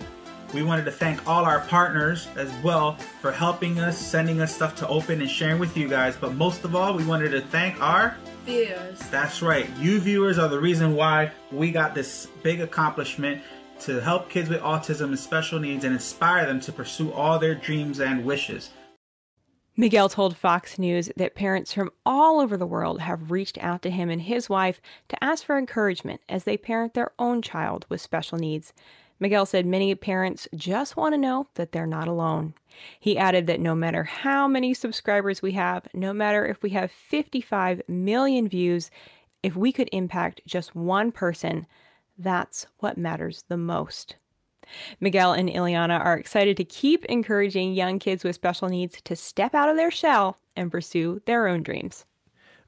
We 0.54 0.64
wanted 0.64 0.86
to 0.86 0.92
thank 0.92 1.28
all 1.28 1.46
our 1.46 1.60
partners 1.62 2.28
as 2.36 2.52
well 2.64 2.96
for 3.22 3.32
helping 3.32 3.80
us, 3.80 3.98
sending 3.98 4.42
us 4.42 4.56
stuff 4.56 4.76
to 4.78 4.88
open 4.88 5.22
and 5.22 5.30
sharing 5.30 5.60
with 5.60 5.78
you 5.78 5.88
guys. 5.88 6.16
But 6.16 6.34
most 6.34 6.64
of 6.64 6.76
all, 6.76 6.96
we 6.96 7.06
wanted 7.06 7.30
to 7.32 7.42
thank 7.42 7.80
our 7.82 8.18
viewers. 8.46 9.00
That's 9.12 9.42
right. 9.42 9.70
You 9.78 10.00
viewers 10.00 10.40
are 10.40 10.48
the 10.48 10.60
reason 10.60 10.96
why 10.96 11.32
we 11.52 11.72
got 11.72 11.94
this 11.94 12.28
big 12.42 12.62
accomplishment 12.62 13.44
to 13.82 14.00
help 14.00 14.30
kids 14.30 14.50
with 14.50 14.62
autism 14.62 15.10
and 15.10 15.20
special 15.20 15.60
needs 15.60 15.84
and 15.84 15.94
inspire 15.94 16.46
them 16.46 16.60
to 16.62 16.72
pursue 16.72 17.12
all 17.12 17.38
their 17.38 17.56
dreams 17.56 18.00
and 18.00 18.26
wishes. 18.26 18.72
Miguel 19.80 20.10
told 20.10 20.36
Fox 20.36 20.78
News 20.78 21.10
that 21.16 21.36
parents 21.36 21.72
from 21.72 21.90
all 22.06 22.42
over 22.42 22.58
the 22.58 22.66
world 22.66 23.00
have 23.00 23.32
reached 23.32 23.58
out 23.60 23.82
to 23.84 23.90
him 23.90 24.10
and 24.10 24.24
his 24.24 24.50
wife 24.50 24.82
to 25.08 25.24
ask 25.24 25.46
for 25.46 25.58
encouragement 25.58 26.20
as 26.28 26.44
they 26.44 26.58
parent 26.58 26.96
their 26.96 27.14
own 27.18 27.42
child 27.42 27.86
with 27.88 28.02
special 28.02 28.38
needs. 28.38 28.74
Miguel 29.22 29.46
said 29.46 29.66
many 29.66 29.96
parents 29.96 30.50
just 30.54 30.98
want 30.98 31.14
to 31.14 31.18
know 31.18 31.48
that 31.54 31.72
they're 31.72 31.88
not 31.88 32.10
alone. 32.10 32.56
He 33.00 33.18
added 33.18 33.48
that 33.48 33.62
no 33.62 33.74
matter 33.74 34.04
how 34.04 34.50
many 34.50 34.74
subscribers 34.74 35.42
we 35.42 35.54
have, 35.54 35.88
no 35.94 36.12
matter 36.12 36.46
if 36.46 36.62
we 36.62 36.72
have 36.72 36.92
55 36.92 37.82
million 37.88 38.50
views, 38.50 38.92
if 39.42 39.56
we 39.56 39.72
could 39.72 39.88
impact 39.94 40.42
just 40.46 40.76
one 40.76 41.14
person, 41.14 41.66
that's 42.18 42.68
what 42.80 42.98
matters 42.98 43.46
the 43.48 43.56
most. 43.56 44.18
Miguel 45.00 45.34
and 45.34 45.50
Ileana 45.50 46.00
are 46.04 46.18
excited 46.18 46.58
to 46.58 46.64
keep 46.64 47.06
encouraging 47.06 47.74
young 47.74 48.00
kids 48.00 48.24
with 48.24 48.36
special 48.36 48.70
needs 48.70 49.02
to 49.02 49.16
step 49.16 49.54
out 49.54 49.70
of 49.70 49.76
their 49.76 49.92
shell 49.92 50.38
and 50.56 50.72
pursue 50.72 51.22
their 51.26 51.48
own 51.48 51.64
dreams. 51.64 52.06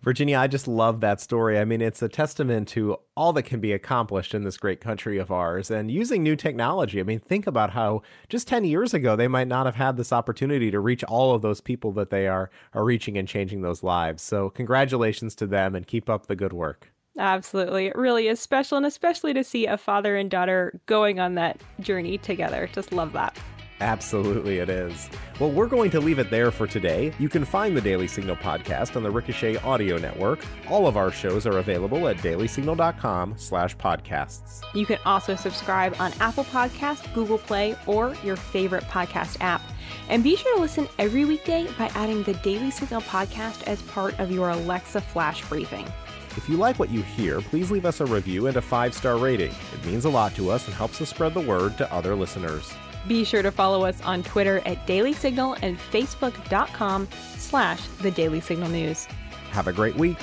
Virginia, 0.01 0.39
I 0.39 0.47
just 0.47 0.67
love 0.67 0.99
that 1.01 1.21
story. 1.21 1.59
I 1.59 1.65
mean, 1.65 1.79
it's 1.79 2.01
a 2.01 2.09
testament 2.09 2.67
to 2.69 2.97
all 3.15 3.33
that 3.33 3.43
can 3.43 3.59
be 3.59 3.71
accomplished 3.71 4.33
in 4.33 4.43
this 4.43 4.57
great 4.57 4.81
country 4.81 5.19
of 5.19 5.29
ours 5.29 5.69
and 5.69 5.91
using 5.91 6.23
new 6.23 6.35
technology. 6.35 6.99
I 6.99 7.03
mean, 7.03 7.19
think 7.19 7.45
about 7.45 7.71
how 7.71 8.01
just 8.27 8.47
10 8.47 8.63
years 8.63 8.95
ago 8.95 9.15
they 9.15 9.27
might 9.27 9.47
not 9.47 9.67
have 9.67 9.75
had 9.75 9.97
this 9.97 10.11
opportunity 10.11 10.71
to 10.71 10.79
reach 10.79 11.03
all 11.03 11.35
of 11.35 11.43
those 11.43 11.61
people 11.61 11.91
that 11.91 12.09
they 12.09 12.27
are 12.27 12.49
are 12.73 12.83
reaching 12.83 13.15
and 13.15 13.27
changing 13.27 13.61
those 13.61 13.83
lives. 13.83 14.23
So, 14.23 14.49
congratulations 14.49 15.35
to 15.35 15.45
them 15.45 15.75
and 15.75 15.85
keep 15.85 16.09
up 16.09 16.25
the 16.25 16.35
good 16.35 16.53
work. 16.53 16.90
Absolutely. 17.17 17.87
It 17.87 17.95
really 17.95 18.27
is 18.27 18.39
special, 18.39 18.77
and 18.77 18.85
especially 18.85 19.33
to 19.33 19.43
see 19.43 19.65
a 19.65 19.77
father 19.77 20.15
and 20.15 20.31
daughter 20.31 20.79
going 20.85 21.19
on 21.19 21.35
that 21.35 21.59
journey 21.79 22.17
together. 22.17 22.69
Just 22.73 22.91
love 22.91 23.13
that. 23.13 23.37
Absolutely, 23.81 24.59
it 24.59 24.69
is. 24.69 25.09
Well, 25.39 25.49
we're 25.49 25.65
going 25.65 25.89
to 25.89 25.99
leave 25.99 26.19
it 26.19 26.29
there 26.29 26.51
for 26.51 26.67
today. 26.67 27.11
You 27.17 27.27
can 27.27 27.43
find 27.43 27.75
the 27.75 27.81
Daily 27.81 28.07
Signal 28.07 28.35
podcast 28.35 28.95
on 28.95 29.01
the 29.01 29.09
Ricochet 29.09 29.57
Audio 29.57 29.97
Network. 29.97 30.45
All 30.69 30.85
of 30.85 30.97
our 30.97 31.11
shows 31.11 31.47
are 31.47 31.57
available 31.57 32.07
at 32.07 32.17
dailysignal.com/slash 32.17 33.75
podcasts. 33.77 34.61
You 34.75 34.85
can 34.85 34.99
also 35.03 35.35
subscribe 35.35 35.95
on 35.99 36.13
Apple 36.19 36.43
Podcast, 36.43 37.11
Google 37.15 37.39
Play, 37.39 37.75
or 37.87 38.15
your 38.23 38.35
favorite 38.35 38.83
podcast 38.83 39.37
app. 39.41 39.63
And 40.09 40.23
be 40.23 40.35
sure 40.35 40.55
to 40.55 40.61
listen 40.61 40.87
every 40.99 41.25
weekday 41.25 41.65
by 41.79 41.87
adding 41.95 42.21
the 42.21 42.35
Daily 42.35 42.69
Signal 42.69 43.01
podcast 43.01 43.63
as 43.63 43.81
part 43.83 44.17
of 44.19 44.31
your 44.31 44.51
Alexa 44.51 45.01
flash 45.01 45.43
briefing. 45.49 45.91
If 46.37 46.47
you 46.47 46.57
like 46.57 46.79
what 46.79 46.89
you 46.89 47.01
hear, 47.01 47.41
please 47.41 47.71
leave 47.71 47.85
us 47.85 47.99
a 47.99 48.05
review 48.05 48.47
and 48.47 48.57
a 48.57 48.61
five 48.61 48.93
star 48.93 49.17
rating. 49.17 49.51
It 49.73 49.85
means 49.85 50.05
a 50.05 50.09
lot 50.09 50.35
to 50.35 50.49
us 50.49 50.65
and 50.65 50.73
helps 50.73 51.01
us 51.01 51.09
spread 51.09 51.33
the 51.33 51.41
word 51.41 51.77
to 51.77 51.93
other 51.93 52.15
listeners. 52.15 52.73
Be 53.07 53.23
sure 53.23 53.41
to 53.41 53.51
follow 53.51 53.83
us 53.85 54.01
on 54.01 54.23
Twitter 54.23 54.61
at 54.65 54.85
Daily 54.85 55.13
Signal 55.13 55.57
and 55.61 55.77
Facebook.com 55.77 57.07
slash 57.37 57.81
The 58.01 58.11
Daily 58.11 58.39
Signal 58.39 58.69
News. 58.69 59.05
Have 59.51 59.67
a 59.67 59.73
great 59.73 59.95
week. 59.95 60.17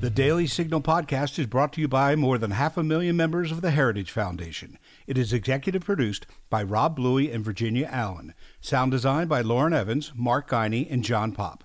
The 0.00 0.10
Daily 0.10 0.46
Signal 0.46 0.80
podcast 0.80 1.40
is 1.40 1.46
brought 1.46 1.72
to 1.72 1.80
you 1.80 1.88
by 1.88 2.14
more 2.14 2.38
than 2.38 2.52
half 2.52 2.76
a 2.76 2.84
million 2.84 3.16
members 3.16 3.50
of 3.50 3.62
the 3.62 3.72
Heritage 3.72 4.12
Foundation. 4.12 4.78
It 5.08 5.18
is 5.18 5.32
executive 5.32 5.82
produced 5.84 6.24
by 6.48 6.62
Rob 6.62 6.94
Bluey 6.94 7.32
and 7.32 7.44
Virginia 7.44 7.88
Allen. 7.90 8.32
Sound 8.60 8.92
designed 8.92 9.28
by 9.28 9.40
Lauren 9.40 9.72
Evans, 9.72 10.12
Mark 10.14 10.50
Guiney, 10.50 10.86
and 10.88 11.02
John 11.02 11.32
Pop. 11.32 11.64